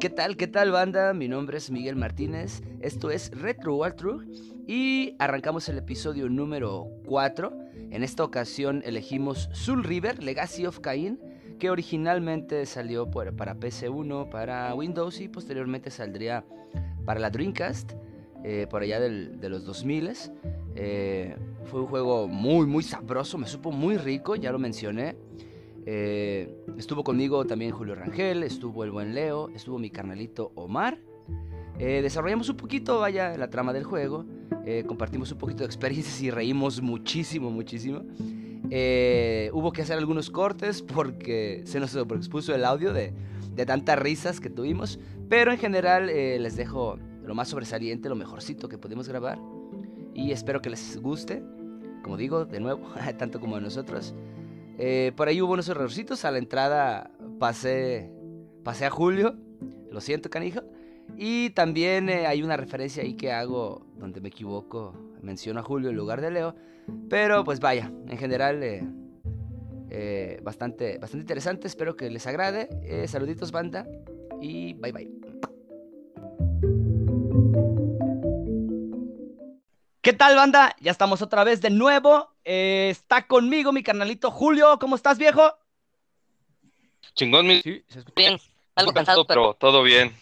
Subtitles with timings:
[0.00, 0.36] ¿Qué tal?
[0.36, 1.12] ¿Qué tal banda?
[1.12, 4.22] Mi nombre es Miguel Martínez, esto es Retro Walkthrough
[4.68, 7.52] y arrancamos el episodio número 4.
[7.90, 11.18] En esta ocasión elegimos Soul River, Legacy of Cain,
[11.58, 16.44] que originalmente salió para PC1, para Windows y posteriormente saldría
[17.04, 17.94] para la Dreamcast,
[18.44, 20.12] eh, por allá de los 2000.
[20.76, 25.16] Eh, fue un juego muy, muy sabroso, me supo muy rico, ya lo mencioné.
[25.90, 26.46] Eh,
[26.76, 30.98] estuvo conmigo también Julio Rangel, estuvo el buen Leo, estuvo mi carnalito Omar.
[31.78, 34.26] Eh, desarrollamos un poquito, vaya, la trama del juego.
[34.66, 38.00] Eh, compartimos un poquito de experiencias y reímos muchísimo, muchísimo.
[38.00, 43.14] hubo que hacer algunos cortes porque se nos sobreexpuso el audio de,
[43.54, 45.00] de tantas risas que tuvimos.
[45.30, 49.38] Pero en general les dejo lo más sobresaliente, lo mejorcito que pudimos grabar.
[50.12, 51.42] Y espero que les guste.
[52.02, 52.86] Como digo, de nuevo,
[53.18, 54.14] tanto como a nosotros.
[54.78, 56.24] Eh, por ahí hubo unos errorcitos.
[56.24, 58.10] A la entrada pasé,
[58.62, 59.36] pasé a Julio.
[59.90, 60.62] Lo siento, canijo.
[61.16, 64.94] Y también eh, hay una referencia ahí que hago donde me equivoco.
[65.20, 66.54] Menciono a Julio en lugar de Leo.
[67.10, 71.66] Pero pues vaya, en general eh, bastante, bastante interesante.
[71.66, 72.68] Espero que les agrade.
[73.08, 73.86] saluditos, banda.
[74.40, 75.27] Y bye bye.
[80.00, 80.76] ¿Qué tal, banda?
[80.80, 82.32] Ya estamos otra vez de nuevo.
[82.44, 84.78] Eh, está conmigo mi carnalito Julio.
[84.78, 85.52] ¿Cómo estás, viejo?
[87.14, 87.60] Chingón, mi.
[87.62, 87.82] Sí,
[88.14, 88.38] bien.
[88.76, 89.54] Algo cansado, pero...
[89.54, 90.16] todo bien.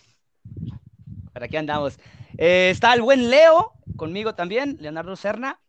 [1.34, 1.98] Para aquí andamos.
[2.38, 5.60] Eh, está el buen Leo conmigo también, Leonardo Serna.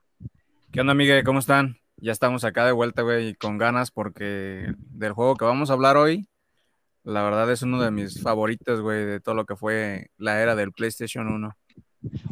[0.71, 1.25] ¿Qué onda, Miguel?
[1.25, 1.77] ¿Cómo están?
[1.97, 5.97] Ya estamos acá de vuelta, güey, con ganas porque del juego que vamos a hablar
[5.97, 6.29] hoy,
[7.03, 10.55] la verdad es uno de mis favoritos, güey, de todo lo que fue la era
[10.55, 11.57] del PlayStation 1.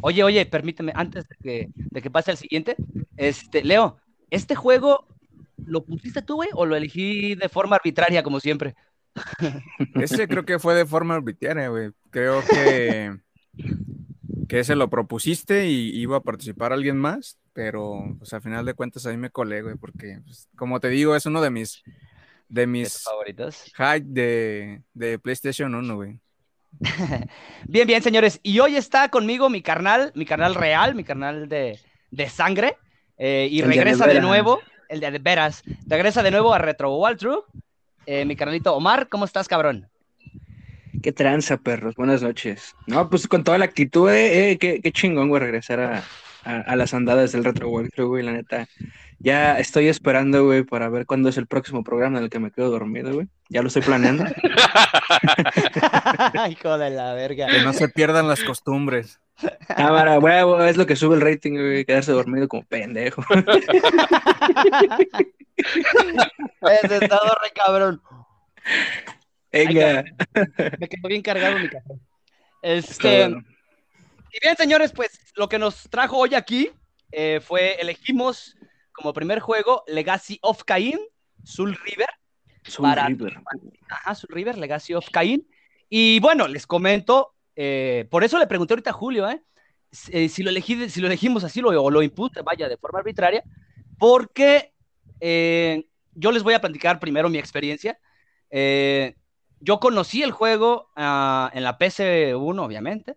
[0.00, 2.76] Oye, oye, permíteme, antes de que, de que pase al siguiente,
[3.16, 3.96] este, Leo,
[4.30, 5.06] ¿este juego
[5.64, 8.74] lo pusiste tú, güey, o lo elegí de forma arbitraria, como siempre?
[9.94, 11.90] Ese creo que fue de forma arbitraria, güey.
[12.10, 13.16] Creo que,
[14.48, 18.74] que ese lo propusiste y iba a participar alguien más, pero pues al final de
[18.74, 21.82] cuentas ahí me colé, güey, porque pues, como te digo, es uno de mis
[22.48, 23.64] de mis favoritos.
[23.76, 26.20] Hype de, de PlayStation 1, güey.
[27.64, 28.40] Bien, bien, señores.
[28.42, 31.78] Y hoy está conmigo mi carnal, mi carnal real, mi carnal de,
[32.28, 32.76] sangre.
[33.18, 37.44] Eh, y regresa de, nuevo, el de, veras, regresa de nuevo a Retro Walkthrough.
[38.04, 39.88] Eh, mi carnalito Omar, ¿cómo estás, cabrón?
[41.02, 41.94] Qué tranza, perros.
[41.96, 42.74] Buenas noches.
[42.86, 46.04] No, pues con toda la actitud, eh, eh qué, chingón, güey, regresar a,
[46.46, 48.68] a, las andadas del Retro Walkthrough, güey, la neta.
[49.18, 52.52] Ya estoy esperando, güey, para ver cuándo es el próximo programa en el que me
[52.52, 53.26] quedo dormido, güey.
[53.48, 54.24] Ya lo estoy planeando.
[56.50, 57.48] Hijo de la verga.
[57.48, 59.20] Que no se pierdan las costumbres.
[59.76, 63.22] Cámara, güey, es lo que sube el rating, güey, quedarse dormido como pendejo.
[65.56, 68.02] Ese estado re cabrón.
[69.52, 70.04] Venga.
[70.78, 71.94] Me quedó bien cargado mi café.
[72.62, 73.34] Este.
[74.32, 76.70] Y bien, señores, pues lo que nos trajo hoy aquí
[77.12, 78.56] eh, fue, elegimos
[78.92, 80.98] como primer juego Legacy of Cain,
[81.44, 82.08] Soul River.
[82.64, 83.40] Soul River.
[83.88, 85.46] Ajá, Soul River, Legacy of Cain.
[85.88, 89.42] Y bueno, les comento, eh, por eso le pregunté ahorita a Julio, ¿eh?
[90.10, 92.98] eh si, lo elegí, si lo elegimos así lo, o lo impuse, vaya, de forma
[92.98, 93.44] arbitraria,
[93.98, 94.72] porque
[96.12, 97.98] yo les voy a platicar primero mi experiencia.
[98.50, 103.16] yo conocí el juego ah, en la PC1, obviamente.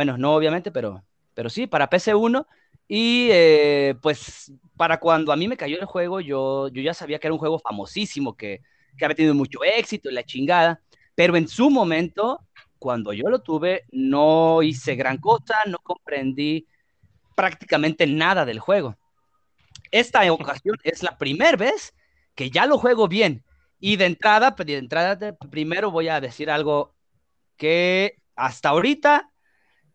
[0.00, 2.46] Bueno, no obviamente, pero, pero sí, para PC1.
[2.88, 7.18] Y eh, pues para cuando a mí me cayó el juego, yo, yo ya sabía
[7.18, 8.62] que era un juego famosísimo, que,
[8.96, 10.80] que había tenido mucho éxito y la chingada.
[11.14, 12.40] Pero en su momento,
[12.78, 16.66] cuando yo lo tuve, no hice gran cosa, no comprendí
[17.36, 18.96] prácticamente nada del juego.
[19.90, 21.92] Esta ocasión es la primera vez
[22.34, 23.44] que ya lo juego bien.
[23.78, 26.94] Y de entrada, pues, de entrada, primero voy a decir algo
[27.58, 29.30] que hasta ahorita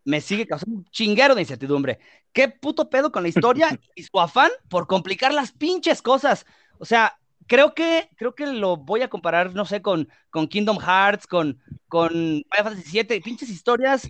[0.06, 1.98] me sigue causando un chinguero de incertidumbre.
[2.32, 6.46] ¿Qué puto pedo con la historia y su afán por complicar las pinches cosas?
[6.78, 10.78] O sea, creo que, creo que lo voy a comparar, no sé, con, con Kingdom
[10.78, 14.08] Hearts, con, con Final Fantasy VII, pinches historias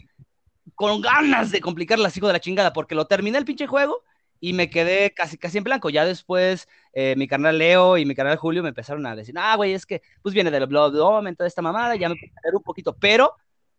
[0.74, 4.02] con ganas de complicar las hijo de la chingada, porque lo terminé el pinche juego
[4.38, 5.88] y me quedé casi, casi en blanco.
[5.88, 9.56] Ya después eh, mi canal Leo y mi canal Julio me empezaron a decir, ah,
[9.56, 12.56] güey, es que pues viene del Blood momento de esta mamada, ya me puse a
[12.56, 13.34] un poquito, pero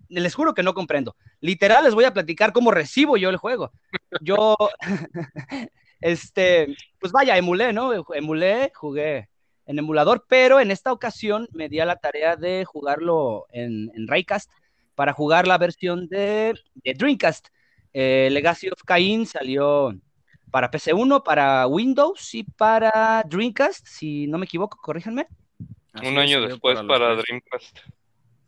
[0.10, 1.16] les juro que no comprendo.
[1.40, 3.72] Literal, les voy a platicar cómo recibo yo el juego.
[4.22, 4.56] Yo,
[6.02, 7.92] este, pues vaya, emulé, ¿no?
[8.14, 9.30] Emulé, jugué
[9.66, 14.08] en emulador, pero en esta ocasión me di a la tarea de jugarlo en, en
[14.08, 14.50] Raycast
[14.98, 17.50] para jugar la versión de, Dreamcast.
[17.94, 19.94] Eh, Legacy of Cain salió
[20.50, 25.28] para PC1, para Windows y para Dreamcast, si no me equivoco, corríjanme.
[26.02, 27.78] Un año después para Dreamcast.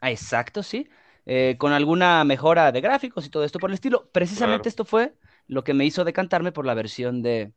[0.02, 0.88] Ah, exacto, sí.
[1.32, 4.10] Eh, con alguna mejora de gráficos y todo esto por el estilo.
[4.12, 4.70] Precisamente Claro.
[4.70, 5.14] esto fue
[5.46, 7.54] lo que me hizo decantarme por la versión de,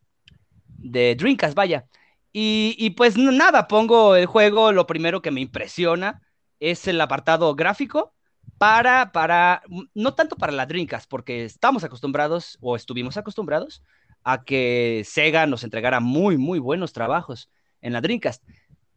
[0.66, 1.86] de Dreamcast, vaya.
[2.34, 6.20] Y, y pues nada, pongo el juego, lo primero que me impresiona
[6.60, 8.14] es el apartado gráfico
[8.58, 9.62] para, para,
[9.94, 13.82] no tanto para la Dreamcast, porque estamos acostumbrados o estuvimos acostumbrados
[14.22, 17.48] a que Sega nos entregara muy, muy buenos trabajos
[17.80, 18.44] en la Dreamcast.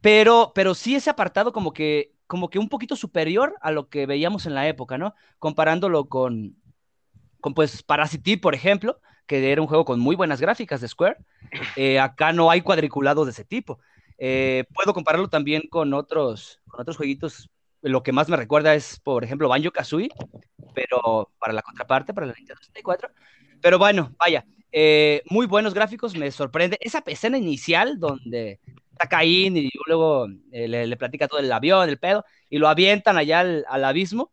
[0.02, 4.06] Pero, pero sí ese apartado como que, como que un poquito superior a lo que
[4.06, 5.14] veíamos en la época, ¿no?
[5.40, 6.56] Comparándolo con,
[7.40, 11.18] con pues Parasite, por ejemplo, que era un juego con muy buenas gráficas de Square.
[11.76, 13.80] Eh, acá no hay cuadriculados de ese tipo.
[14.18, 17.50] Eh, puedo compararlo también con otros, con otros jueguitos.
[17.82, 20.10] Lo que más me recuerda es, por ejemplo, Banjo Kazooie,
[20.74, 23.10] pero para la contraparte, para la Nintendo 64.
[23.62, 26.78] Pero bueno, vaya, eh, muy buenos gráficos, me sorprende.
[26.82, 28.60] Esa escena inicial donde
[28.96, 32.68] está Caín y luego eh, le, le platica todo el avión, el pedo, y lo
[32.70, 34.32] avientan allá al, al abismo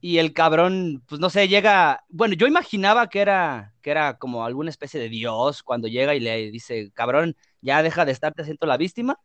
[0.00, 4.44] y el cabrón, pues no sé, llega, bueno, yo imaginaba que era, que era como
[4.46, 8.66] alguna especie de dios cuando llega y le dice, cabrón, ya deja de estarte haciendo
[8.66, 9.18] la víctima.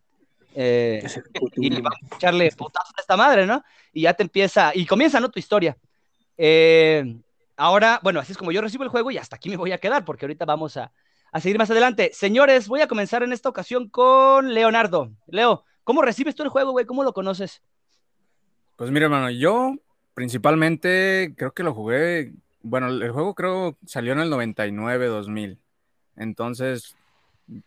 [0.55, 1.03] eh,
[1.55, 3.63] y vamos a echarle putazo a esta madre, ¿no?
[3.93, 5.29] Y ya te empieza, y comienza, ¿no?
[5.31, 5.77] Tu historia.
[6.37, 7.21] Eh,
[7.57, 9.77] ahora, bueno, así es como yo recibo el juego y hasta aquí me voy a
[9.77, 10.91] quedar, porque ahorita vamos a,
[11.35, 12.11] a seguir más adelante.
[12.13, 15.11] Señores, voy a comenzar en esta ocasión con Leonardo.
[15.27, 16.85] Leo, ¿cómo recibes tú el juego, güey?
[16.85, 17.61] ¿Cómo lo conoces?
[18.77, 19.75] Pues mira, hermano, yo
[20.13, 25.59] principalmente creo que lo jugué, bueno, el juego creo salió en el 99, 2000.
[26.15, 26.95] Entonces,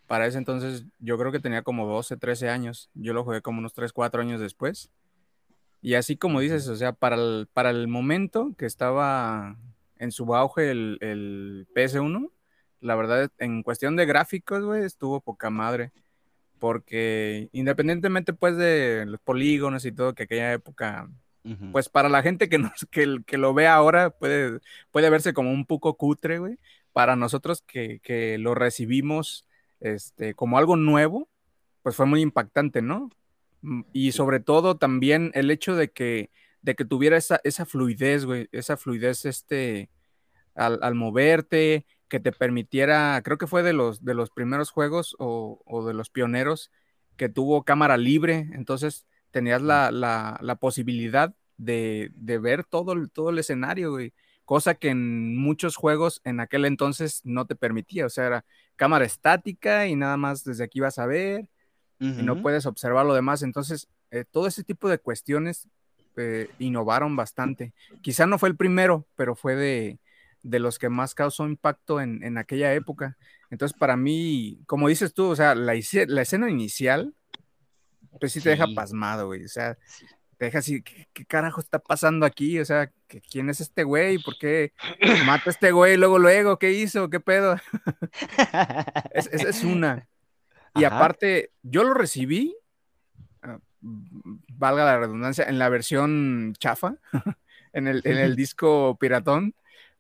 [0.06, 2.88] para ese entonces yo creo que tenía como 12, 13 años.
[2.94, 4.91] Yo lo jugué como unos 3, 4 años después.
[5.82, 9.59] Y así como dices, o sea, para el, para el momento que estaba
[9.99, 12.31] en su auge el, el PS1,
[12.80, 15.92] la verdad, en cuestión de gráficos, güey, estuvo poca madre.
[16.58, 21.08] Porque independientemente, pues, de los polígonos y todo, que aquella época
[21.72, 24.60] pues para la gente que, nos, que, que, lo ve ahora puede,
[24.90, 26.58] puede verse como un poco cutre, güey.
[26.92, 29.46] Para nosotros que, que, lo recibimos
[29.80, 31.28] este, como algo nuevo,
[31.82, 33.10] pues fue muy impactante, ¿no?
[33.92, 36.30] Y sobre todo también el hecho de que,
[36.62, 39.90] de que tuviera esa, esa fluidez, güey, esa fluidez este,
[40.54, 45.14] al, al, moverte, que te permitiera, creo que fue de los, de los primeros juegos
[45.19, 46.70] o, o de los pioneros
[47.16, 53.10] que tuvo cámara libre, entonces tenías la, la, la posibilidad de, de, ver todo el,
[53.10, 54.14] todo el escenario, güey.
[54.44, 58.06] Cosa que en muchos juegos en aquel entonces no te permitía.
[58.06, 58.44] O sea, era
[58.76, 61.49] cámara estática y nada más desde aquí vas a ver
[62.00, 62.20] uh -huh.
[62.20, 63.43] y no puedes observar lo demás.
[63.43, 65.69] Entonces, eh, todo ese tipo de cuestiones
[66.16, 67.75] eh, innovaron bastante.
[68.00, 69.99] Quizá no fue el primero, pero fue de,
[70.43, 73.17] de los que más causó impacto en, en, aquella época.
[73.50, 75.75] Entonces, para mí, como dices tú, o sea, la,
[76.06, 77.14] la escena inicial
[78.19, 78.49] pues sí te sí.
[78.50, 79.44] deja pasmado, güey.
[79.44, 79.76] O sea,
[80.37, 82.58] te deja así, ¿qué, ¿qué, carajo está pasando aquí?
[82.58, 82.90] O sea,
[83.31, 84.19] ¿quién es este güey?
[84.19, 84.73] ¿Por qué
[85.26, 86.58] mata a este güey luego, luego?
[86.58, 87.11] ¿Qué hizo?
[87.11, 87.56] ¿Qué pedo?
[89.12, 90.08] Esa es, es, una.
[90.75, 90.96] Y Ajá.
[90.96, 92.55] aparte, yo lo recibí,
[93.43, 96.96] uh, valga la redundancia, en la versión chafa,
[97.73, 99.55] en, el, en el disco piratón,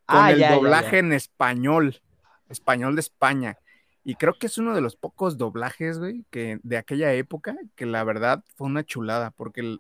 [0.08, 0.98] con ah, el ya, doblaje ya, ya.
[1.00, 2.00] en español,
[2.48, 3.58] español de España.
[4.04, 7.84] Y creo que es uno de los pocos doblajes, güey, que de aquella época, que
[7.84, 9.78] la verdad fue una chulada, porque el,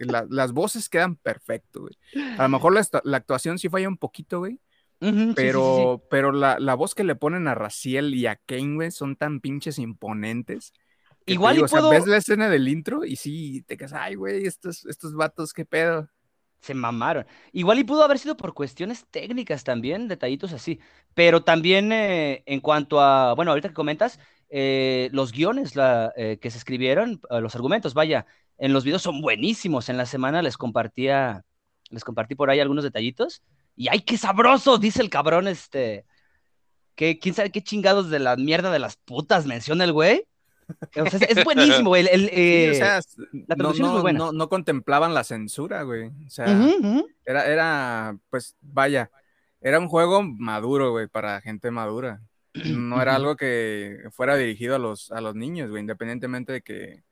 [0.00, 1.96] el, la, las voces quedan perfecto, güey.
[2.38, 4.58] A lo mejor la, la, actuación sí falla un poquito, güey.
[5.00, 6.06] Uh -huh, pero, sí, sí, sí.
[6.10, 9.38] pero la, la, voz que le ponen a Raciel y a Kane, güey, son tan
[9.38, 10.72] pinches imponentes.
[11.24, 11.86] Igual digo, y puedo...
[11.86, 15.14] o sea, ves la escena del intro y sí, te quedas, ay, güey, estos, estos
[15.14, 16.08] vatos, qué pedo
[16.60, 17.26] se mamaron.
[17.52, 20.80] Igual y pudo haber sido por cuestiones técnicas también, detallitos así.
[21.14, 24.18] Pero también eh, en cuanto a, bueno, ahorita que comentas,
[24.50, 28.26] eh, los guiones la, eh, que se escribieron, los argumentos, vaya,
[28.58, 29.88] en los videos son buenísimos.
[29.88, 31.44] En la semana les compartía,
[31.90, 33.42] les compartí por ahí algunos detallitos.
[33.76, 34.78] Y ¡ay, qué sabroso!
[34.78, 36.04] Dice el cabrón, este,
[36.96, 40.26] que quién sabe qué chingados de la mierda de las putas menciona el güey.
[40.96, 43.00] O sea, es, buenísimo, el, el eh, sí, o sea,
[43.46, 44.18] la traducción no, es muy buena.
[44.18, 46.08] No, no, contemplaban la censura, güey.
[46.26, 47.06] O sea, uh -huh, uh -huh.
[47.24, 49.10] Era, era, pues, vaya,
[49.60, 52.20] era un juego maduro, güey, para gente madura.
[52.54, 57.02] No era algo que fuera dirigido a los, a los niños, güey, independientemente de que,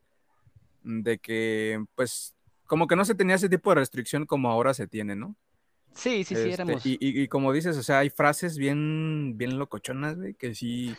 [0.82, 2.34] de que, pues,
[2.66, 5.36] como que no se tenía ese tipo de restricción como ahora se tiene, ¿no?
[5.96, 6.84] Sí, sí, sí, este, éramos.
[6.84, 10.94] Y, y, y, como dices, o sea, hay frases bien, bien locochonas, güey, que sí,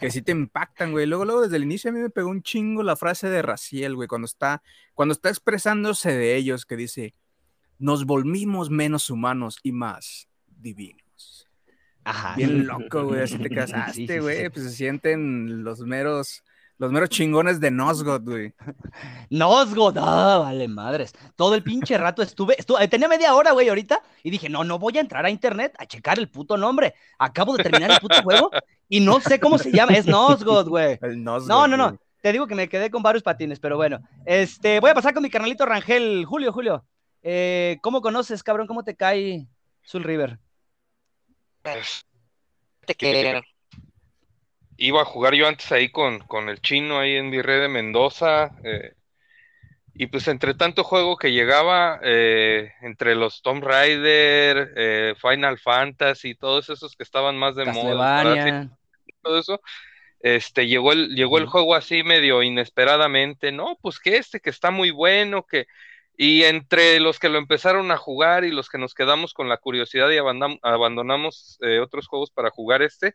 [0.00, 1.06] que sí te impactan, güey.
[1.06, 3.96] Luego, luego, desde el inicio a mí me pegó un chingo la frase de Raciel,
[3.96, 4.62] güey, cuando está,
[4.94, 7.14] cuando está expresándose de ellos, que dice,
[7.78, 11.48] nos volvimos menos humanos y más divinos.
[12.04, 12.36] Ajá.
[12.36, 14.50] Bien loco, güey, así te Sí, ah, sí, güey, sí.
[14.50, 16.44] pues se sienten los meros,
[16.78, 18.52] Los meros chingones de Nosgood, güey.
[19.30, 21.12] Nosgood, ah, vale madres.
[21.34, 24.78] Todo el pinche rato estuve, estuve tenía media hora, güey, ahorita, y dije, no, no
[24.78, 26.94] voy a entrar a internet a checar el puto nombre.
[27.18, 28.50] Acabo de terminar el puto juego
[28.88, 30.98] y no sé cómo se llama, es Nosgood, güey.
[31.02, 31.48] El Nosgood.
[31.48, 31.88] No, no, no.
[31.88, 31.98] güey.
[32.20, 34.00] Te digo que me quedé con varios patines, pero bueno.
[34.24, 36.24] Este, voy a pasar con mi carnalito Rangel.
[36.24, 36.84] Julio, Julio.
[37.22, 38.66] eh, ¿Cómo conoces, cabrón?
[38.66, 39.46] ¿Cómo te cae
[39.82, 40.38] Soul River?
[42.84, 43.42] Te que
[44.78, 48.50] Iba a jugar yo antes ahí con, con el chino ahí en Virrey de Mendoza.
[48.64, 48.92] eh,
[49.98, 56.34] y pues entre tanto juego que llegaba, eh, entre los Tomb Raider, eh, Final Fantasy,
[56.34, 58.22] todos esos que estaban más de moda,
[59.22, 59.60] todo eso,
[60.20, 64.70] este, llegó el, llegó el juego así medio inesperadamente, no, pues que este que está
[64.70, 65.66] muy bueno, que,
[66.18, 69.56] y entre los que lo empezaron a jugar y los que nos quedamos con la
[69.56, 73.14] curiosidad y abandonamos eh, otros juegos para jugar este,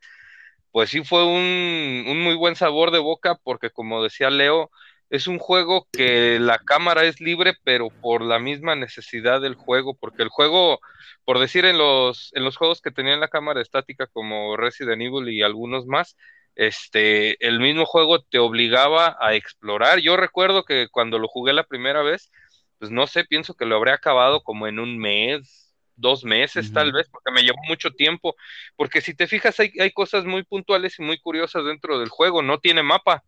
[0.72, 4.72] pues sí fue un, un muy buen sabor de boca, porque como decía Leo,
[5.12, 9.94] es un juego que la cámara es libre, pero por la misma necesidad del juego,
[9.96, 10.80] porque el juego,
[11.26, 15.30] por decir en los, en los juegos que tenían la cámara estática como Resident Evil
[15.30, 16.16] y algunos más,
[16.56, 20.00] este, el mismo juego te obligaba a explorar.
[20.00, 22.32] Yo recuerdo que cuando lo jugué la primera vez,
[22.80, 25.71] pues no sé, pienso que lo habré acabado como en un mes,
[26.02, 28.36] dos meses tal vez, porque me llevó mucho tiempo,
[28.76, 32.42] porque si te fijas hay, hay cosas muy puntuales y muy curiosas dentro del juego,
[32.42, 33.24] no tiene mapa.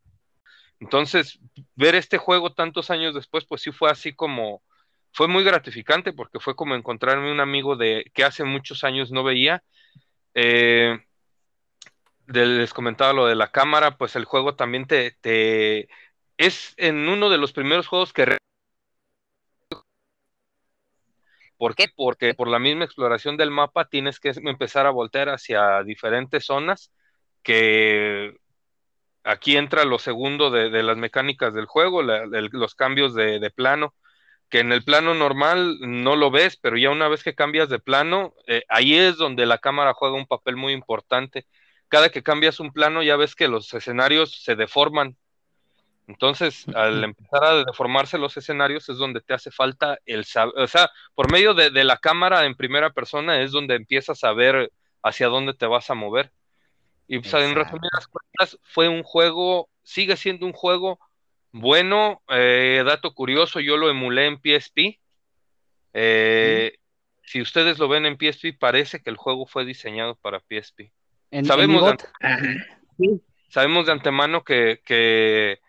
[0.79, 1.39] Entonces,
[1.75, 4.61] ver este juego tantos años después, pues sí fue así como,
[5.13, 9.23] fue muy gratificante porque fue como encontrarme un amigo de que hace muchos años no
[9.23, 9.63] veía.
[10.33, 10.99] Eh,
[12.27, 15.87] de- les comentaba lo de la cámara, pues el juego también te, te
[16.37, 18.37] es en uno de los primeros juegos que re-
[21.63, 21.87] ¿Por qué?
[21.95, 26.91] Porque por la misma exploración del mapa tienes que empezar a voltear hacia diferentes zonas
[27.41, 28.35] que
[29.23, 33.95] aquí entra lo segundo de, las mecánicas del juego, los cambios de, de plano,
[34.49, 37.79] que en el plano normal no lo ves, pero ya una vez que cambias de
[37.79, 41.47] plano, eh, ahí es donde la cámara juega un papel muy importante.
[41.87, 45.15] Cada que cambias un plano ya ves que los escenarios se deforman.
[46.07, 50.67] Entonces, al empezar a deformarse los escenarios es donde te hace falta el saber, o
[50.67, 54.71] sea, por medio de, de la cámara en primera persona es donde empiezas a ver
[55.01, 56.31] hacia dónde te vas a mover.
[57.07, 60.99] Y pues, en resumidas cuentas, fue un juego, sigue siendo un juego
[61.51, 62.21] bueno.
[62.29, 64.99] eh, dato curioso, yo lo emulé en PSP.
[65.93, 66.73] Eh,
[67.25, 70.91] Si ustedes lo ven en PSP, parece que el juego fue diseñado para PSP.
[71.31, 73.21] En, Sabemos de.
[73.49, 75.61] Sabemos de antemano que, que,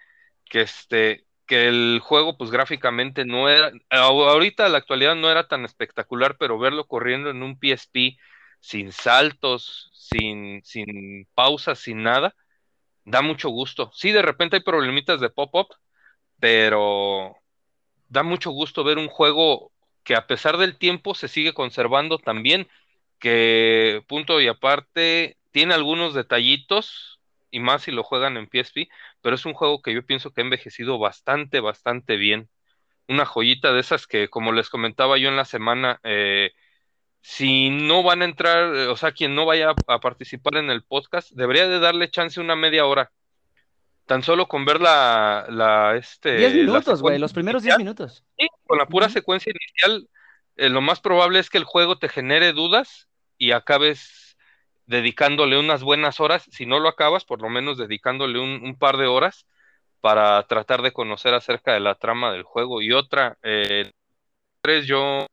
[0.44, 5.46] que este que el juego pues gráficamente no era ahorita en la actualidad no era
[5.48, 8.16] tan espectacular, pero verlo corriendo en un PSP
[8.60, 12.34] sin saltos, sin sin pausas, sin nada,
[13.04, 13.90] da mucho gusto.
[13.94, 15.68] Sí, de repente hay problemitas de pop-up,
[16.40, 17.36] pero
[18.08, 19.72] da mucho gusto ver un juego
[20.04, 22.68] que a pesar del tiempo se sigue conservando también,
[23.18, 27.13] que punto y aparte tiene algunos detallitos
[27.54, 28.88] y más si lo juegan en PSP,
[29.22, 32.48] pero es un juego que yo pienso que ha envejecido bastante, bastante bien.
[33.06, 36.50] Una joyita de esas que, como les comentaba yo en la semana, eh,
[37.20, 40.82] si no van a entrar, eh, o sea, quien no vaya a, participar en el
[40.82, 43.12] podcast, debería de darle chance una media hora.
[44.06, 47.78] Tan solo con ver la, la, este, 10 la minutos, güey, los primeros 10 inicial,
[47.78, 48.24] minutos.
[48.36, 50.08] Sí, con la pura secuencia inicial,
[50.56, 53.08] eh, lo más probable es que el juego te genere dudas
[53.38, 54.23] y acabes
[54.86, 56.44] dedicándole unas buenas horas.
[56.50, 59.46] Si no lo acabas, por lo menos dedicándole un, un par de horas
[60.00, 62.82] para tratar de conocer acerca de la trama del juego.
[62.82, 63.90] Y otra, eh,
[64.60, 65.26] tres, yo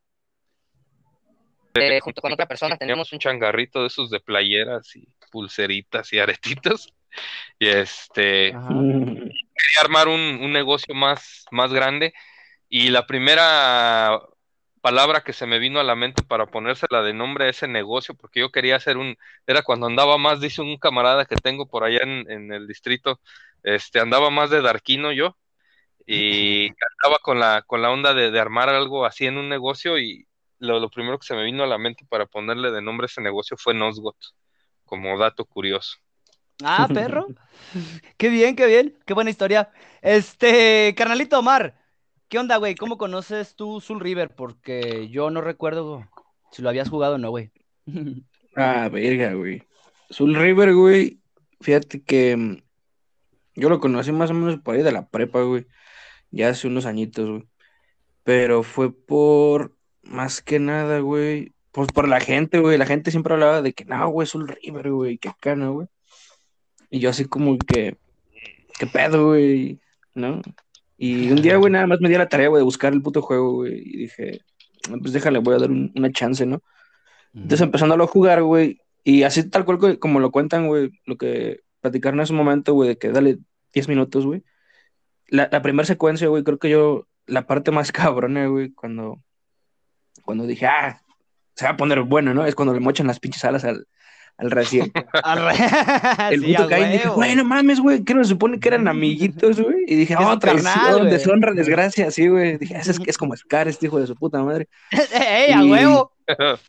[1.73, 6.11] eh, junto con otra persona tenemos teníamos un changarrito de esos de playeras y pulseritas
[6.13, 6.93] y aretitos.
[7.59, 8.69] Y este, Ajá.
[8.69, 12.13] quería armar un, un negocio más, más grande.
[12.69, 14.17] Y la primera
[14.81, 18.15] palabra que se me vino a la mente para ponérsela de nombre a ese negocio,
[18.15, 19.15] porque yo quería hacer un,
[19.47, 23.19] era cuando andaba más, dice un camarada que tengo por allá en, en el distrito,
[23.63, 25.37] este, andaba más de darquino yo,
[26.05, 29.97] y andaba con la, con la onda de, de armar algo así en un negocio,
[29.97, 30.27] y
[30.59, 33.07] lo, lo primero que se me vino a la mente para ponerle de nombre a
[33.07, 34.17] ese negocio fue Nosgot,
[34.83, 35.97] como dato curioso.
[36.63, 37.27] Ah, perro.
[38.17, 38.97] Qué bien, qué bien.
[39.05, 39.71] Qué buena historia.
[40.01, 41.80] Este, carnalito Omar,
[42.31, 42.75] ¿qué onda, güey?
[42.75, 44.33] ¿Cómo conoces tú Soul River?
[44.33, 46.07] Porque yo no recuerdo
[46.49, 47.51] si lo habías jugado o no, güey.
[48.53, 49.63] Ah, verga, güey.
[50.09, 51.21] Soul River, güey.
[51.61, 52.57] Fíjate que mm,
[53.55, 55.67] yo lo conocí más o menos por ahí de la prepa, güey.
[56.31, 57.47] Ya hace unos añitos, güey.
[58.23, 61.53] Pero fue por, más que nada, güey.
[61.71, 62.77] Pues por la gente, güey.
[62.77, 65.17] La gente siempre hablaba de que, no, güey, Soul River, güey.
[65.17, 65.87] Qué cana, güey.
[66.89, 67.95] Y yo así como que,
[68.77, 69.79] ¿qué pedo, güey?
[70.13, 70.41] ¿No?
[71.03, 73.21] Y un día, güey, nada más me di la tarea, güey, de buscar el puto
[73.23, 73.81] juego, güey.
[73.83, 74.41] Y dije,
[74.89, 76.61] "Ah, pues déjale, voy a dar un- una chance, ¿no?
[77.33, 81.17] Entonces empezándolo a jugar, güey, y así tal cual que- como lo cuentan, güey, lo
[81.17, 83.39] que platicaron en ese momento, güey, de que dale
[83.73, 84.43] 10 minutos, güey.
[85.27, 89.23] La, la primera secuencia, güey, creo que yo, la parte más cabrona, güey, cuando,
[90.23, 91.01] cuando dije, ah,
[91.55, 92.45] se va a poner bueno, ¿no?
[92.45, 93.87] Es cuando le mochan las pinches alas al,
[94.41, 94.91] al recién.
[96.31, 97.15] El Sí, puto a Caín dije, huevo.
[97.15, 99.85] güey, no mames, güey, que no se supone que eran amiguitos, güey.
[99.87, 102.57] Y dije, oh, traición, deshonra, desgracia, sí, güey.
[102.57, 104.67] Dije, es, es como Scar, este hijo de su puta madre.
[105.13, 106.11] ¡Ey, a Y- huevo!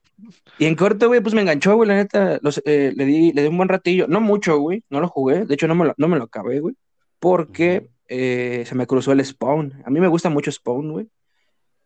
[0.59, 2.39] Y en corto, güey, pues me enganchó, güey, la neta.
[2.43, 4.07] los- eh, le, di, le di un buen ratillo.
[4.07, 4.85] No mucho, güey.
[4.91, 5.45] No lo jugué.
[5.47, 6.77] De hecho, no me lo, no me lo acabé, güey.
[7.19, 9.83] Porque eh, se me cruzó el Spawn.
[9.85, 11.09] A mí me gusta mucho Spawn, güey.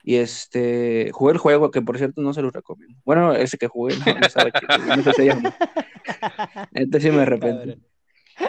[0.09, 2.97] Y este, jugué el juego, que por cierto no se los recomiendo.
[3.05, 5.57] Bueno, ese que jugué, no, no sabe güey, no sé si se llama.
[6.73, 7.75] Este sí me arrepiento.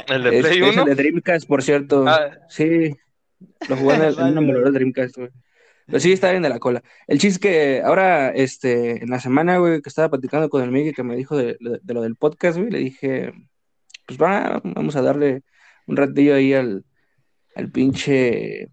[0.07, 0.85] El de Es, Play es el 1.
[0.85, 2.05] de Dreamcast, por cierto.
[2.07, 2.29] Ah.
[2.47, 2.95] Sí,
[3.67, 4.37] lo jugué en, el, en un Vale.
[4.37, 5.29] emulador de Dreamcast, güey.
[5.87, 6.83] Pero sí, está bien de la cola.
[7.07, 10.69] El chiste es que ahora, este, en la semana, güey, que estaba platicando con el
[10.69, 13.31] Miguel que me dijo de, de- de lo del podcast, güey, le dije,
[14.05, 15.41] pues va, vamos a darle
[15.87, 16.83] un ratillo ahí al,
[17.55, 18.63] al pinche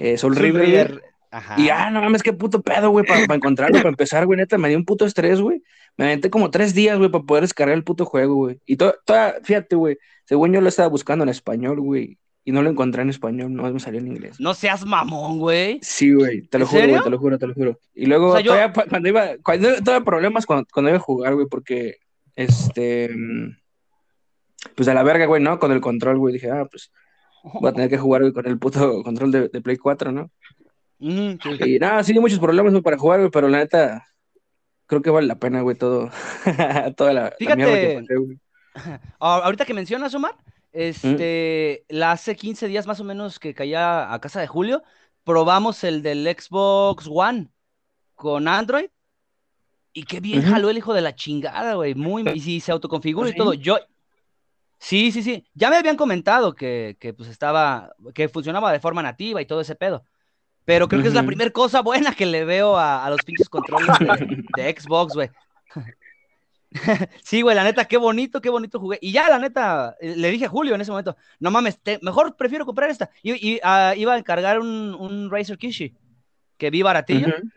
[0.00, 0.42] eh, River.
[0.66, 1.02] River.
[1.34, 1.60] Ajá.
[1.60, 4.68] Y ah, no mames, qué puto pedo, güey, para encontrarlo, para empezar, güey, neta, me
[4.68, 5.62] dio un puto estrés, güey.
[5.96, 8.60] Me aventé como tres días, güey, para poder descargar el puto juego, güey.
[8.66, 12.62] Y to- toda, fíjate, güey, según yo lo estaba buscando en español, güey, y no
[12.62, 14.38] lo encontré en español, no me salió en inglés.
[14.38, 15.80] No seas mamón, güey.
[15.82, 17.80] Sí, güey, te lo ¿En juro, güey, te lo juro, te lo juro.
[17.94, 21.00] Y luego, O sea, yo- todavía cuando iba, cuando tuve problemas cuando, cuando iba a
[21.00, 21.96] jugar, güey, porque,
[22.36, 23.56] este, mm,
[24.76, 25.58] pues a la verga, güey, ¿no?
[25.58, 26.90] Con el control, güey, dije, ah, pues
[27.60, 30.30] voy a tener que jugar, güey, con el puto control de, de Play 4, ¿no?
[30.98, 31.38] Sí.
[31.60, 34.06] Y nada, sí, muchos problemas güey, para jugar, güey, pero la neta,
[34.86, 36.10] creo que vale la pena, güey, todo,
[36.96, 37.56] toda la, la Fíjate.
[37.56, 38.38] mierda que pasé, güey.
[39.20, 40.36] Ah, Ahorita que mencionas, Omar,
[40.72, 44.82] este, la hace 15 días más o menos que caía a casa de Julio,
[45.22, 47.48] probamos el del Xbox One
[48.14, 48.86] con Android.
[49.92, 50.50] Y qué bien Ujú.
[50.50, 51.94] jaló el hijo de la chingada, güey.
[51.94, 53.54] Muy, y sí, se autoconfigura ¿Ah, y todo.
[53.54, 53.78] Yo,
[54.80, 55.46] sí, sí, sí.
[55.54, 59.60] Ya me habían comentado que, que pues estaba, que funcionaba de forma nativa y todo
[59.60, 60.04] ese pedo.
[60.64, 63.48] Pero creo que es la primera cosa buena que le veo a, a los pinches
[63.48, 64.06] controles de,
[64.56, 65.30] de Xbox, güey.
[67.22, 68.98] Sí, güey, la neta, qué bonito, qué bonito jugué.
[69.00, 72.34] Y ya, la neta, le dije a Julio en ese momento, no mames, te- mejor
[72.36, 73.10] prefiero comprar esta.
[73.22, 75.94] Y, y, ah, iba a encargar un, un Razer Kishi,
[76.56, 77.48] que vi baratillo, Ujú.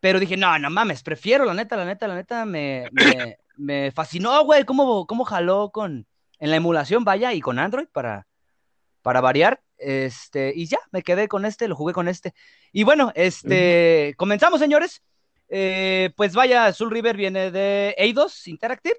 [0.00, 3.92] pero dije, no, no mames, prefiero, la neta, la neta, la neta, me, me, me
[3.92, 6.06] fascinó, güey, cómo, cómo jaló con,
[6.38, 8.26] en la emulación, vaya, y con Android para,
[9.02, 9.60] para variar.
[9.78, 12.34] Este, y ya, me quedé con este, lo jugué con este.
[12.72, 15.02] Y bueno, este, comenzamos, señores.
[15.48, 18.98] Eh, pues vaya, Soul River viene de Eidos Interactive.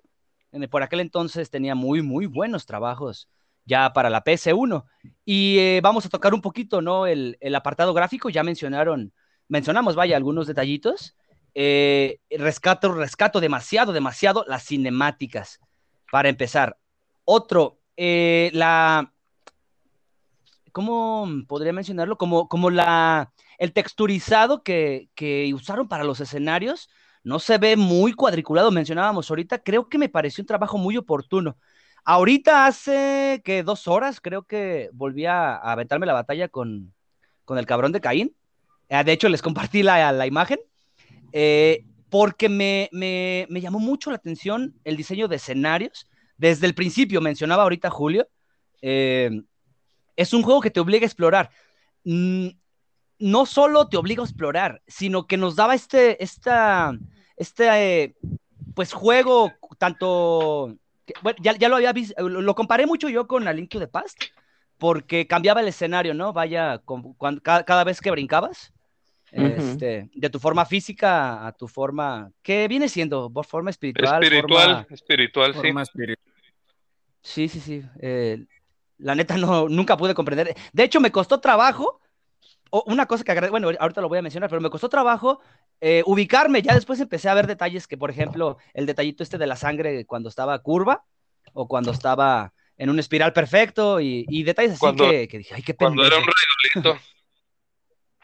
[0.70, 3.28] Por aquel entonces tenía muy, muy buenos trabajos
[3.66, 4.86] ya para la PS1.
[5.26, 7.08] Y eh, vamos a tocar un poquito, ¿no?
[7.08, 8.30] El, el apartado gráfico.
[8.30, 9.14] Ya mencionaron,
[9.48, 11.16] mencionamos, vaya, algunos detallitos.
[11.56, 15.60] Eh, rescato, rescato demasiado, demasiado las cinemáticas.
[16.12, 16.78] Para empezar.
[17.24, 19.12] Otro, eh, la.
[20.76, 22.18] ¿Cómo podría mencionarlo?
[22.18, 26.90] Como, como la, el texturizado que, que usaron para los escenarios
[27.24, 31.58] no se ve muy cuadriculado, mencionábamos ahorita, creo que me pareció un trabajo muy oportuno.
[32.04, 36.94] Ahorita hace que dos horas creo que volví a, a aventarme la batalla con,
[37.46, 38.36] con el cabrón de Caín.
[38.90, 40.60] Eh, de hecho, les compartí la, la imagen.
[41.32, 46.08] eh, porque me, me, me llamó mucho la atención el diseño de escenarios.
[46.38, 48.28] Desde el principio, mencionaba ahorita Julio,
[48.82, 49.32] eh,
[50.16, 51.50] es un juego que te obliga a explorar.
[52.04, 52.48] Mm,
[53.20, 56.98] no solo te obliga a explorar, sino que nos daba este, esta,
[57.38, 58.16] este, eh,
[58.74, 60.76] pues juego tanto,
[61.06, 63.70] que- bueno, ya, ya lo había visto, lo, lo comparé mucho yo con A Link
[63.70, 64.22] to the Past,
[64.78, 66.34] porque cambiaba el escenario, ¿no?
[66.34, 68.74] Vaya, con- cada, cada vez que brincabas,
[69.32, 73.30] este, de tu forma física a tu forma, ¿qué viene siendo?
[73.30, 74.22] Por forma espiritual.
[74.24, 75.58] Espiritual, forma- espiritual, sí.
[75.60, 76.34] Forma espiritual.
[77.22, 77.82] Sí, sí, sí.
[78.02, 78.46] eh,
[78.98, 80.56] la neta no, nunca pude comprender.
[80.74, 82.02] De hecho, me costó trabajo.
[82.72, 85.40] o una cosa que agradezco, bueno, ahorita lo voy a mencionar, pero me costó trabajo
[85.82, 86.62] eh, ubicarme.
[86.62, 90.06] Ya después empecé a ver detalles que, por ejemplo, el detallito este de la sangre
[90.06, 91.04] cuando estaba curva
[91.54, 95.56] o cuando estaba en un espiral perfecto y, y detalles así Cuando- que, que dije,
[95.56, 96.36] ay, qué Cuando era un pendejo.
[96.84, 97.06] raidolito.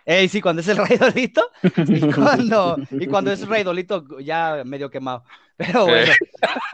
[0.04, 1.48] Ey, sí, cuando es el raidolito
[1.88, 5.24] y cuando, y cuando es raidolito ya medio quemado.
[5.56, 6.12] Pero bueno,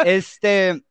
[0.05, 0.81] este,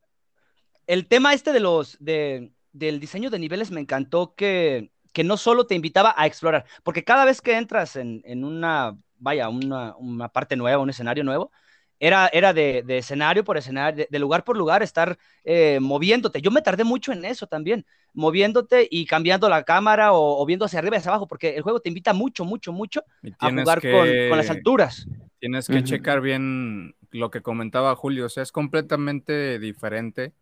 [0.86, 5.36] el tema este de los, de, del diseño de niveles me encantó que, que no
[5.36, 9.96] solo te invitaba a explorar, porque cada vez que entras en, en una, vaya, una,
[9.96, 11.50] una parte nueva, un escenario nuevo,
[11.98, 16.42] era, era de, de escenario por escenario, de, de lugar por lugar, estar eh, moviéndote.
[16.42, 20.66] Yo me tardé mucho en eso también, moviéndote y cambiando la cámara o, o viendo
[20.66, 23.02] hacia arriba y hacia abajo, porque el juego te invita mucho, mucho, mucho
[23.38, 25.08] a tienes jugar que, con, con las alturas.
[25.38, 25.82] Tienes que Ujú.
[25.82, 30.34] checar bien lo que comentaba Julio, o sea, es completamente diferente.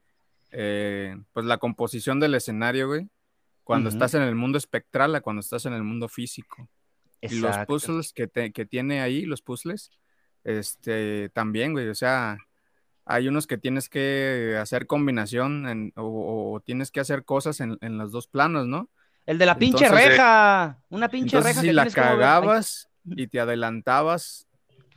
[0.56, 3.08] Eh, pues la composición del escenario, güey,
[3.64, 6.68] cuando estás en el mundo espectral a cuando estás en el mundo físico.
[7.20, 9.90] Y los puzzles que, te- que tiene ahí, los puzzles,
[10.44, 12.38] este, también, güey, o sea,
[13.06, 17.78] hay unos que tienes que hacer combinación en- o, o tienes que hacer cosas en,
[17.80, 18.88] en los dos planos, ¿no?
[19.26, 23.26] El de la pinche Entonces, reja, una pinche Entonces, reja si que la cagabas y
[23.26, 24.46] te adelantabas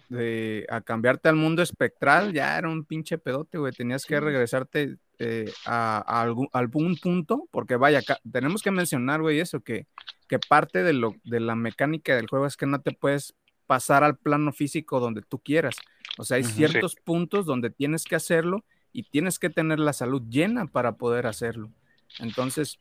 [0.10, 3.72] de, a cambiarte al mundo espectral, ya era un pinche pedote, güey.
[3.72, 8.02] Tenías que regresarte eh, a, a algún, algún punto, porque vaya,
[8.32, 9.88] tenemos que mencionar, güey, eso, que,
[10.28, 14.04] que parte de, lo, de la mecánica del juego es que no te puedes pasar
[14.04, 15.76] al plano físico donde tú quieras.
[16.18, 20.24] O sea, hay ciertos puntos donde tienes que hacerlo y tienes que tener la salud
[20.30, 21.72] llena para poder hacerlo.
[22.20, 22.80] Entonces,